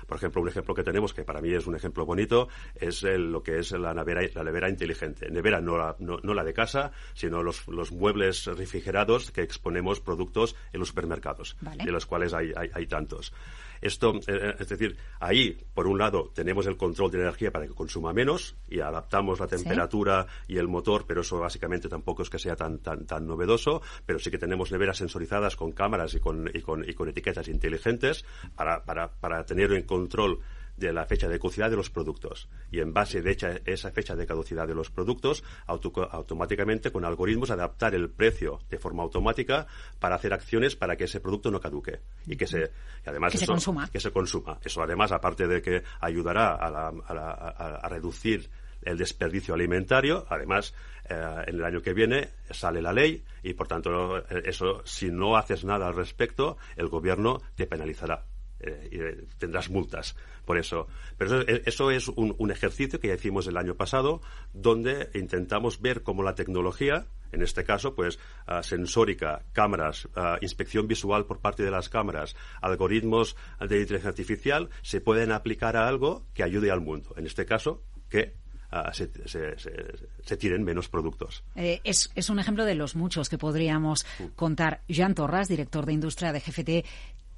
Por 0.06 0.16
ejemplo, 0.16 0.42
un 0.42 0.48
ejemplo 0.48 0.74
que 0.74 0.82
tenemos, 0.82 1.14
que 1.14 1.24
para 1.24 1.40
mí 1.40 1.52
es 1.52 1.66
un 1.66 1.74
ejemplo 1.74 2.06
bonito, 2.06 2.48
es 2.74 3.02
lo 3.02 3.42
que 3.42 3.59
es 3.59 3.72
la 3.72 3.94
nevera, 3.94 4.22
la 4.35 4.44
nevera 4.44 4.68
inteligente. 4.68 5.30
Nevera 5.30 5.61
no 5.61 5.76
la, 5.76 5.96
no, 5.98 6.35
la 6.35 6.44
de 6.44 6.52
casa, 6.52 6.92
sino 7.14 7.42
los, 7.42 7.66
los, 7.68 7.92
muebles 7.92 8.46
refrigerados 8.46 9.30
que 9.37 9.42
exponemos 9.42 10.01
productos 10.01 10.57
en 10.72 10.81
los 10.81 10.88
supermercados, 10.88 11.57
de 11.61 11.92
los 11.92 12.07
cuales 12.07 12.33
hay, 12.33 12.53
hay 12.57 12.87
tantos. 12.87 13.35
Esto, 13.81 14.14
eh, 14.14 14.22
eh, 14.29 14.55
es 14.59 14.68
decir, 14.68 14.96
ahí, 15.20 15.59
por 15.75 15.87
un 15.87 15.99
lado, 15.99 16.31
tenemos 16.35 16.66
el 16.66 16.79
control 16.79 17.11
de 17.11 17.20
energía 17.20 17.51
para 17.51 17.66
que 17.66 17.75
consuma 17.75 18.14
menos 18.14 18.57
y 18.68 18.81
adaptamos 18.81 19.38
la 19.38 19.46
temperatura 19.46 20.27
y 20.49 20.57
el 20.57 20.68
motor, 20.68 21.05
pero 21.07 21.20
eso 21.20 21.38
básicamente 21.38 21.88
tampoco 21.88 22.22
es 22.22 22.31
que 22.31 22.38
sea 22.38 22.57
tan, 22.57 22.79
tan, 22.79 23.07
tan 23.07 23.27
novedoso, 23.27 23.83
pero 24.07 24.18
sí 24.18 24.31
que 24.31 24.38
tenemos 24.38 24.72
neveras 24.72 24.99
sensorizadas 24.99 25.57
con 25.57 25.72
cámaras 25.72 26.14
y 26.14 26.20
con, 26.20 26.51
y 26.53 26.61
con, 26.61 26.88
y 26.88 26.94
con 26.94 27.09
etiquetas 27.09 27.49
inteligentes 27.49 28.25
para, 28.55 28.83
para, 28.85 29.11
para 29.11 29.44
tener 29.44 29.72
en 29.72 29.83
control 29.83 30.40
de 30.77 30.93
la 30.93 31.07
fecha 31.07 31.29
de 31.29 31.39
caducidad 31.39 31.71
de 31.71 31.77
los 31.77 31.91
productos. 31.91 32.49
Y 32.71 32.81
en 32.81 32.93
base 32.93 33.23
de 33.23 33.37
esa 33.65 33.91
fecha 33.91 34.15
de 34.15 34.27
caducidad 34.27 34.67
de 34.67 34.75
los 34.75 34.91
productos, 34.91 35.43
automáticamente 35.67 36.91
con 36.91 37.05
algoritmos 37.05 37.51
adaptar 37.51 37.95
el 37.95 38.11
precio 38.11 38.61
de 38.69 38.79
forma 38.79 39.03
automática 39.03 39.67
para 39.99 40.17
hacer 40.17 40.33
acciones 40.33 40.77
para 40.77 40.97
que 40.97 41.05
ese 41.05 41.21
producto 41.21 41.51
no 41.51 41.61
caduque 41.61 42.01
y 42.27 42.37
que 42.37 42.47
se 42.47 42.71
además 43.05 43.33
se 43.33 43.47
consuma. 43.47 43.89
que 43.89 44.01
se 44.01 44.11
consuma. 44.11 44.59
Eso 44.62 44.83
además 44.83 45.12
aparte 45.12 45.47
de 45.47 45.62
que 45.62 45.83
ayudará 46.01 46.55
a, 46.55 47.89
reducir 47.89 48.51
el 48.83 48.99
desperdicio 48.99 49.55
alimentario. 49.55 50.27
Además, 50.29 50.75
eh, 51.09 51.45
en 51.47 51.57
el 51.57 51.65
año 51.65 51.81
que 51.81 51.93
viene 51.93 52.31
sale 52.51 52.83
la 52.83 52.93
ley 52.93 53.25
y, 53.43 53.55
por 53.55 53.69
tanto, 53.69 54.19
eso, 54.29 54.83
si 54.85 55.11
no 55.11 55.37
haces 55.37 55.65
nada 55.65 55.87
al 55.87 55.95
respecto, 55.95 56.57
el 56.77 56.89
gobierno 56.89 57.41
te 57.55 57.67
penalizará. 57.67 58.25
Eh, 58.61 58.88
y 58.90 59.37
tendrás 59.38 59.69
multas 59.69 60.16
por 60.47 60.57
eso. 60.57 60.87
Pero 61.19 61.42
eso, 61.42 61.90
es 61.90 62.09
un, 62.09 62.51
ejercicio 62.51 62.99
que 63.01 63.09
ya 63.09 63.14
hicimos 63.14 63.47
el 63.49 63.59
año 63.59 63.75
pasado, 63.75 64.23
donde 64.55 65.11
intentamos 65.14 65.83
ver 65.83 66.03
cómo 66.03 66.23
la 66.23 66.35
tecnología, 66.35 67.07
en 67.33 67.42
este 67.42 67.64
caso, 67.64 67.95
pues 67.95 68.19
ah, 68.47 68.62
sensórica, 68.62 69.42
cámaras, 69.53 70.09
ah, 70.14 70.38
inspección 70.40 70.87
visual 70.87 71.27
por 71.27 71.40
parte 71.40 71.64
de 71.64 71.71
las 71.71 71.90
cámaras, 71.90 72.35
algoritmos 72.62 73.37
de 73.61 73.81
inteligencia 73.81 74.09
artificial, 74.09 74.71
se 74.83 75.01
pueden 75.01 75.33
aplicar 75.33 75.77
a 75.77 75.88
algo 75.88 76.25
que 76.33 76.42
ayude 76.42 76.71
al 76.71 76.81
mundo. 76.81 77.12
En 77.16 77.27
este 77.27 77.45
caso, 77.45 77.83
que 78.09 78.35
ah, 78.71 78.92
se, 78.95 80.37
tiren 80.37 80.62
menos 80.62 80.88
productos. 80.88 81.45
Eh, 81.57 81.81
es, 81.85 82.11
es, 82.14 82.31
un 82.31 82.38
ejemplo 82.38 82.64
de 82.64 82.75
los 82.77 82.95
muchos 82.95 83.29
que 83.29 83.37
podríamos 83.37 84.07
mm. 84.19 84.25
contar. 84.37 84.83
Jean 84.88 85.14
Torras, 85.14 85.49
director 85.49 85.85
de 85.85 85.92
industria 85.92 86.33
de 86.33 86.40
GFT, 86.40 86.87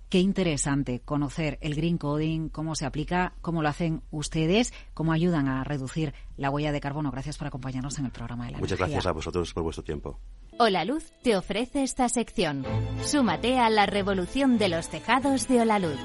Qué 0.08 0.20
interesante 0.20 1.00
conocer 1.00 1.58
el 1.60 1.74
green 1.74 1.98
coding, 1.98 2.48
cómo 2.48 2.74
se 2.74 2.86
aplica, 2.86 3.34
cómo 3.42 3.62
lo 3.62 3.68
hacen 3.68 4.02
ustedes, 4.10 4.72
cómo 4.94 5.12
ayudan 5.12 5.48
a 5.48 5.64
reducir 5.64 6.14
la 6.38 6.48
huella 6.50 6.72
de 6.72 6.80
carbono. 6.80 7.10
Gracias 7.10 7.36
por 7.36 7.46
acompañarnos 7.46 7.98
en 7.98 8.06
el 8.06 8.10
programa 8.10 8.46
de 8.46 8.52
la 8.52 8.58
Muchas 8.58 8.78
gracias 8.78 9.04
a 9.04 9.12
vosotros 9.12 9.52
por 9.52 9.64
vuestro 9.64 9.84
tiempo. 9.84 10.18
Hola 10.58 10.86
Luz 10.86 11.12
te 11.22 11.36
ofrece 11.36 11.82
esta 11.82 12.08
sección. 12.08 12.64
Súmate 13.04 13.58
a 13.58 13.68
la 13.68 13.84
revolución 13.84 14.56
de 14.56 14.70
los 14.70 14.88
tejados 14.88 15.46
de 15.46 15.60
Hola 15.60 15.78
Luz. 15.78 15.98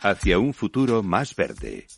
Hacia 0.00 0.38
un 0.38 0.54
futuro 0.54 1.02
más 1.02 1.34
verde. 1.34 1.88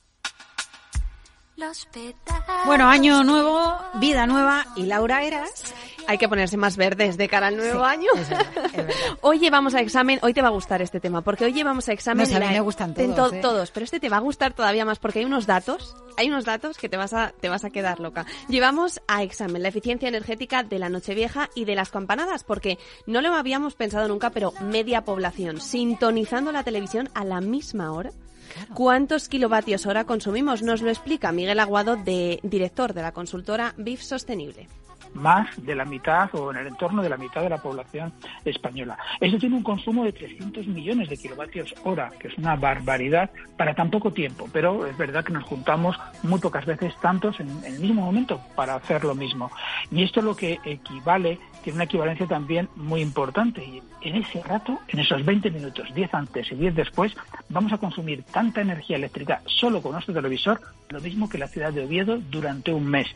Bueno, 2.64 2.88
año 2.88 3.22
nuevo, 3.22 3.76
vida 4.00 4.26
nueva 4.26 4.66
y 4.76 4.85
Laura 4.85 5.24
Eras. 5.24 5.74
Hay 6.07 6.19
que 6.19 6.29
ponerse 6.29 6.57
más 6.57 6.77
verdes 6.77 7.16
de 7.16 7.29
cara 7.29 7.49
al 7.49 7.57
nuevo 7.57 7.85
año. 7.85 8.09
hoy 9.21 9.38
llevamos 9.40 9.75
a 9.75 9.81
examen, 9.81 10.19
hoy 10.23 10.35
te 10.35 10.42
va 10.42 10.49
a 10.49 10.53
gustar 10.53 10.83
este 10.83 11.01
tema, 11.01 11.23
porque 11.23 11.45
hoy 11.45 11.53
llevamos 11.53 11.88
a 11.88 11.92
examen. 11.92 12.29
No, 12.31 12.37
a 12.37 12.40
mí 12.40 12.47
me 12.47 12.61
gustan 12.61 12.95
todos, 12.95 13.33
¿eh? 13.33 13.40
todos, 13.40 13.71
pero 13.71 13.85
este 13.85 14.01
te 14.01 14.09
va 14.09 14.19
a 14.19 14.21
gustar 14.21 14.53
todavía 14.53 14.85
más 14.85 14.99
porque 14.99 15.21
hay 15.21 15.25
unos 15.25 15.47
datos, 15.47 15.97
hay 16.16 16.29
unos 16.29 16.45
datos 16.45 16.79
que 16.79 16.88
te 16.88 16.97
vas 16.97 17.12
a, 17.12 17.33
te 17.40 17.49
vas 17.49 17.64
a 17.64 17.71
quedar 17.71 18.01
loca. 18.01 18.27
Llevamos 18.49 19.01
a 19.09 19.23
examen 19.23 19.62
la 19.62 19.69
eficiencia 19.69 20.09
energética 20.09 20.62
de 20.62 20.79
la 20.79 20.88
Nochevieja 20.88 21.51
y 21.55 21.64
de 21.64 21.75
las 21.75 21.90
campanadas, 21.90 22.45
porque 22.45 22.79
no 23.07 23.21
lo 23.21 23.35
habíamos 23.35 23.75
pensado 23.75 24.09
nunca, 24.09 24.31
pero 24.31 24.53
media 24.61 25.05
población 25.05 25.61
sintonizando 25.61 26.53
la 26.53 26.64
televisión 26.64 27.09
a 27.14 27.25
la 27.25 27.40
misma 27.40 27.92
hora 27.92 28.11
¿Cuántos 28.75 29.29
kilovatios 29.29 29.87
hora 29.87 30.05
consumimos? 30.05 30.62
Nos 30.62 30.83
lo 30.83 30.90
explica 30.90 31.33
Miguel 31.33 31.61
Aguado, 31.61 31.97
de, 31.97 32.40
director 32.42 32.95
de 32.95 33.03
la 33.03 33.12
consultora 33.12 33.75
BIF 33.77 34.03
Sostenible 34.03 34.69
más 35.14 35.49
de 35.64 35.75
la 35.75 35.85
mitad 35.85 36.29
o 36.35 36.51
en 36.51 36.59
el 36.59 36.66
entorno 36.69 37.03
de 37.03 37.09
la 37.09 37.16
mitad 37.16 37.42
de 37.42 37.49
la 37.49 37.59
población 37.59 38.12
española. 38.45 38.99
Eso 39.21 39.38
tiene 39.38 39.57
un 39.57 39.62
consumo 39.62 40.05
de 40.05 40.12
300 40.12 40.66
millones 40.66 41.09
de 41.09 41.16
kilovatios 41.16 41.75
hora, 41.85 42.11
que 42.19 42.29
es 42.29 42.38
una 42.38 42.57
barbaridad 42.57 43.31
para 43.57 43.75
tan 43.75 43.90
poco 43.90 44.12
tiempo, 44.12 44.49
pero 44.53 44.87
es 44.87 44.97
verdad 44.97 45.25
que 45.25 45.33
nos 45.33 45.45
juntamos 45.45 45.97
muy 46.23 46.40
pocas 46.40 46.66
veces 46.66 46.95
tantos 47.01 47.38
en, 47.40 47.49
el 47.64 47.81
mismo 47.81 48.03
momento 48.03 48.40
para 48.55 48.75
hacer 48.75 49.05
lo 49.05 49.14
mismo. 49.14 49.51
Y 49.90 50.03
esto 50.03 50.21
es 50.21 50.27
lo 50.27 50.37
que 50.37 50.59
equivale, 50.64 51.38
tiene 51.62 51.77
una 51.77 51.85
equivalencia 51.85 52.27
también 52.27 52.69
muy 52.77 53.01
importante. 53.01 53.64
Y 53.64 53.83
en 54.03 54.16
ese 54.16 54.42
rato, 54.42 54.79
en 54.88 55.01
esos 55.01 55.25
20 55.25 55.51
minutos, 55.51 55.92
10 55.95 56.14
antes 56.14 56.53
y 56.53 56.55
10 56.55 56.75
después, 56.75 57.16
vamos 57.49 57.73
a 57.73 57.79
consumir 57.79 58.23
tanta 58.25 58.61
energía 58.61 58.97
eléctrica 58.97 59.42
solo 59.47 59.83
con 59.83 59.92
nuestro 59.92 60.14
televisor, 60.14 60.61
lo 60.90 61.01
mismo 61.01 61.29
que 61.29 61.38
la 61.38 61.49
ciudad 61.49 61.73
de 61.73 61.85
Oviedo 61.85 62.19
durante 62.19 62.73
un 62.73 62.87
mes. 62.87 63.09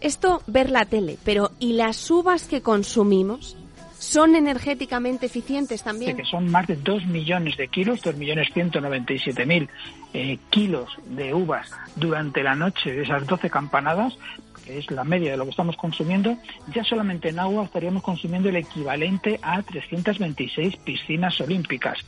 Esto 0.00 0.42
ver 0.46 0.70
la 0.70 0.86
tele, 0.86 1.18
pero 1.24 1.50
¿y 1.58 1.74
las 1.74 2.10
uvas 2.10 2.48
que 2.48 2.62
consumimos? 2.62 3.56
¿Son 3.98 4.34
energéticamente 4.34 5.26
eficientes 5.26 5.82
también? 5.82 6.16
que 6.16 6.24
son 6.24 6.50
más 6.50 6.66
de 6.66 6.76
2 6.76 7.04
millones 7.06 7.58
de 7.58 7.68
kilos, 7.68 8.00
2 8.00 8.16
millones 8.16 8.48
197 8.54 9.44
mil 9.44 9.68
eh, 10.14 10.38
kilos 10.48 10.88
de 11.04 11.34
uvas 11.34 11.70
durante 11.96 12.42
la 12.42 12.54
noche 12.54 12.92
de 12.92 13.02
esas 13.02 13.26
12 13.26 13.50
campanadas, 13.50 14.16
que 14.64 14.78
es 14.78 14.90
la 14.90 15.04
media 15.04 15.32
de 15.32 15.36
lo 15.36 15.44
que 15.44 15.50
estamos 15.50 15.76
consumiendo, 15.76 16.34
ya 16.74 16.82
solamente 16.82 17.28
en 17.28 17.40
agua 17.40 17.64
estaríamos 17.64 18.02
consumiendo 18.02 18.48
el 18.48 18.56
equivalente 18.56 19.38
a 19.42 19.62
326 19.62 20.76
piscinas 20.78 21.38
olímpicas. 21.42 21.98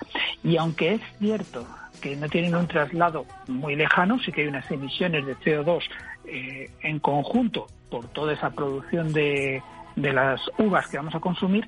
Y 0.42 0.56
aunque 0.56 0.94
es 0.94 1.02
cierto 1.18 1.66
que 2.02 2.16
no 2.16 2.28
tienen 2.28 2.54
un 2.54 2.66
traslado 2.66 3.24
muy 3.48 3.76
lejano, 3.76 4.18
sí 4.18 4.32
que 4.32 4.42
hay 4.42 4.48
unas 4.48 4.70
emisiones 4.70 5.24
de 5.24 5.36
CO2 5.36 5.82
eh, 6.26 6.70
en 6.82 6.98
conjunto 6.98 7.66
por 7.88 8.06
toda 8.08 8.32
esa 8.34 8.50
producción 8.50 9.12
de, 9.12 9.62
de 9.96 10.12
las 10.12 10.40
uvas 10.58 10.88
que 10.88 10.98
vamos 10.98 11.14
a 11.14 11.20
consumir, 11.20 11.66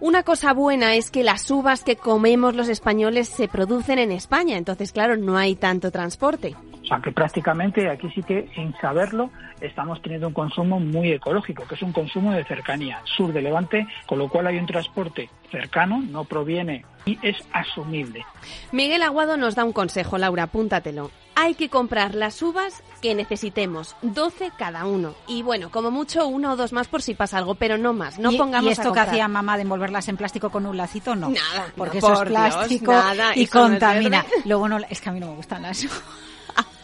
una 0.00 0.22
cosa 0.22 0.54
buena 0.54 0.94
es 0.94 1.10
que 1.10 1.22
las 1.22 1.50
uvas 1.50 1.84
que 1.84 1.96
comemos 1.96 2.54
los 2.54 2.70
españoles 2.70 3.28
se 3.28 3.48
producen 3.48 3.98
en 3.98 4.12
España, 4.12 4.56
entonces 4.56 4.92
claro, 4.92 5.18
no 5.18 5.36
hay 5.36 5.56
tanto 5.56 5.90
transporte. 5.90 6.56
Sea 6.90 7.00
que 7.00 7.12
prácticamente 7.12 7.88
aquí 7.88 8.10
sí 8.12 8.20
que 8.20 8.50
sin 8.52 8.74
saberlo 8.80 9.30
estamos 9.60 10.02
teniendo 10.02 10.26
un 10.26 10.34
consumo 10.34 10.80
muy 10.80 11.12
ecológico, 11.12 11.64
que 11.68 11.76
es 11.76 11.82
un 11.82 11.92
consumo 11.92 12.32
de 12.32 12.44
cercanía, 12.44 13.00
sur 13.04 13.32
de 13.32 13.40
Levante, 13.40 13.86
con 14.06 14.18
lo 14.18 14.28
cual 14.28 14.48
hay 14.48 14.58
un 14.58 14.66
transporte 14.66 15.30
cercano, 15.52 16.02
no 16.10 16.24
proviene 16.24 16.84
y 17.06 17.16
es 17.22 17.36
asumible. 17.52 18.26
Miguel 18.72 19.02
Aguado 19.02 19.36
nos 19.36 19.54
da 19.54 19.64
un 19.64 19.72
consejo, 19.72 20.18
Laura, 20.18 20.44
apúntatelo. 20.44 21.12
Hay 21.36 21.54
que 21.54 21.68
comprar 21.68 22.16
las 22.16 22.42
uvas 22.42 22.82
que 23.00 23.14
necesitemos, 23.14 23.94
12 24.02 24.50
cada 24.58 24.84
uno. 24.84 25.14
Y 25.28 25.42
bueno, 25.42 25.70
como 25.70 25.92
mucho 25.92 26.26
uno 26.26 26.52
o 26.52 26.56
dos 26.56 26.72
más 26.72 26.88
por 26.88 27.02
si 27.02 27.14
pasa 27.14 27.38
algo, 27.38 27.54
pero 27.54 27.78
no 27.78 27.92
más. 27.92 28.18
No 28.18 28.32
pongamos 28.32 28.68
¿Y 28.68 28.72
esto 28.72 28.92
que 28.92 28.98
hacía 28.98 29.28
mamá 29.28 29.56
de 29.56 29.62
envolverlas 29.62 30.08
en 30.08 30.16
plástico 30.16 30.50
con 30.50 30.66
un 30.66 30.76
lacito? 30.76 31.14
No. 31.14 31.28
Nada. 31.28 31.72
Porque 31.76 31.98
eso 31.98 32.24
es 32.24 32.28
plástico 32.28 32.92
y 33.36 33.46
contamina. 33.46 34.26
Luego 34.44 34.68
no, 34.68 34.78
es 34.78 35.00
que 35.00 35.08
a 35.08 35.12
mí 35.12 35.20
no 35.20 35.28
me 35.28 35.36
gustan 35.36 35.62
las 35.62 35.86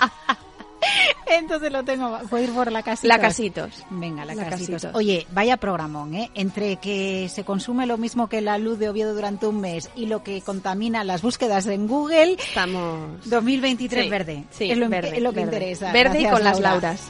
Entonces 1.27 1.73
lo 1.73 1.85
tengo, 1.85 2.19
voy 2.31 2.41
a 2.41 2.45
ir 2.45 2.53
por 2.53 2.71
la 2.71 2.83
casita. 2.83 3.09
La 3.09 3.21
casitos. 3.21 3.85
Venga, 3.91 4.25
la, 4.25 4.35
casitos. 4.37 4.87
Oye, 4.95 5.27
vaya 5.33 5.57
programón, 5.57 6.15
¿eh? 6.15 6.31
Entre 6.35 6.77
que 6.77 7.29
se 7.29 7.45
consume 7.45 7.87
lo 7.87 7.99
mismo 7.99 8.29
que 8.29 8.41
la 8.41 8.59
luz 8.59 8.79
de 8.79 8.89
Oviedo 8.89 9.15
durante 9.15 9.47
un 9.47 9.61
mes 9.61 9.91
y 9.97 10.07
lo 10.07 10.23
que 10.23 10.41
contamina 10.43 11.05
las 11.05 11.23
búsquedas 11.23 11.67
en 11.67 11.89
Google. 11.89 12.37
Estamos. 12.39 13.29
2023 13.29 14.11
verde. 14.11 14.45
Sí, 14.51 14.71
es 14.71 14.79
lo, 14.79 14.89
verde, 14.89 15.17
es 15.17 15.23
lo 15.23 15.33
que 15.33 15.41
interesa. 15.41 15.93
Verde 15.93 16.23
y 16.23 16.29
con 16.29 16.45
las 16.45 16.61
lauras. 16.61 17.01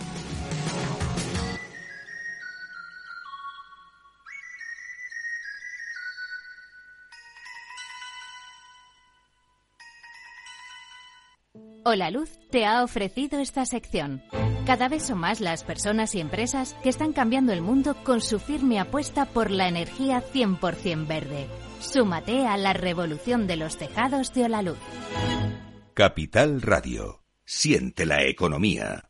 Hola 11.89 12.11
Luz 12.11 12.37
te 12.51 12.67
ha 12.67 12.83
ofrecido 12.83 13.39
esta 13.39 13.65
sección. 13.65 14.21
Cada 14.67 14.89
vez 14.89 15.05
son 15.05 15.19
más 15.19 15.41
las 15.41 15.63
personas 15.63 16.17
y 16.17 16.21
empresas 16.21 16.75
que 16.83 16.89
están 16.89 17.13
cambiando 17.13 17.53
el 17.53 17.63
mundo 17.63 17.95
con 18.03 18.21
su 18.21 18.41
firme 18.41 18.81
apuesta 18.81 19.25
por 19.25 19.53
la 19.53 19.69
energía 19.69 20.21
100% 20.21 21.07
verde. 21.07 21.47
Súmate 21.79 22.45
a 22.45 22.57
la 22.57 22.73
revolución 22.73 23.47
de 23.47 23.55
los 23.55 23.77
tejados 23.77 24.35
de 24.35 24.47
Hola 24.47 24.63
Luz. 24.63 24.79
Capital 25.95 26.61
Radio. 26.61 27.23
Siente 27.45 28.05
la 28.05 28.25
economía. 28.25 29.09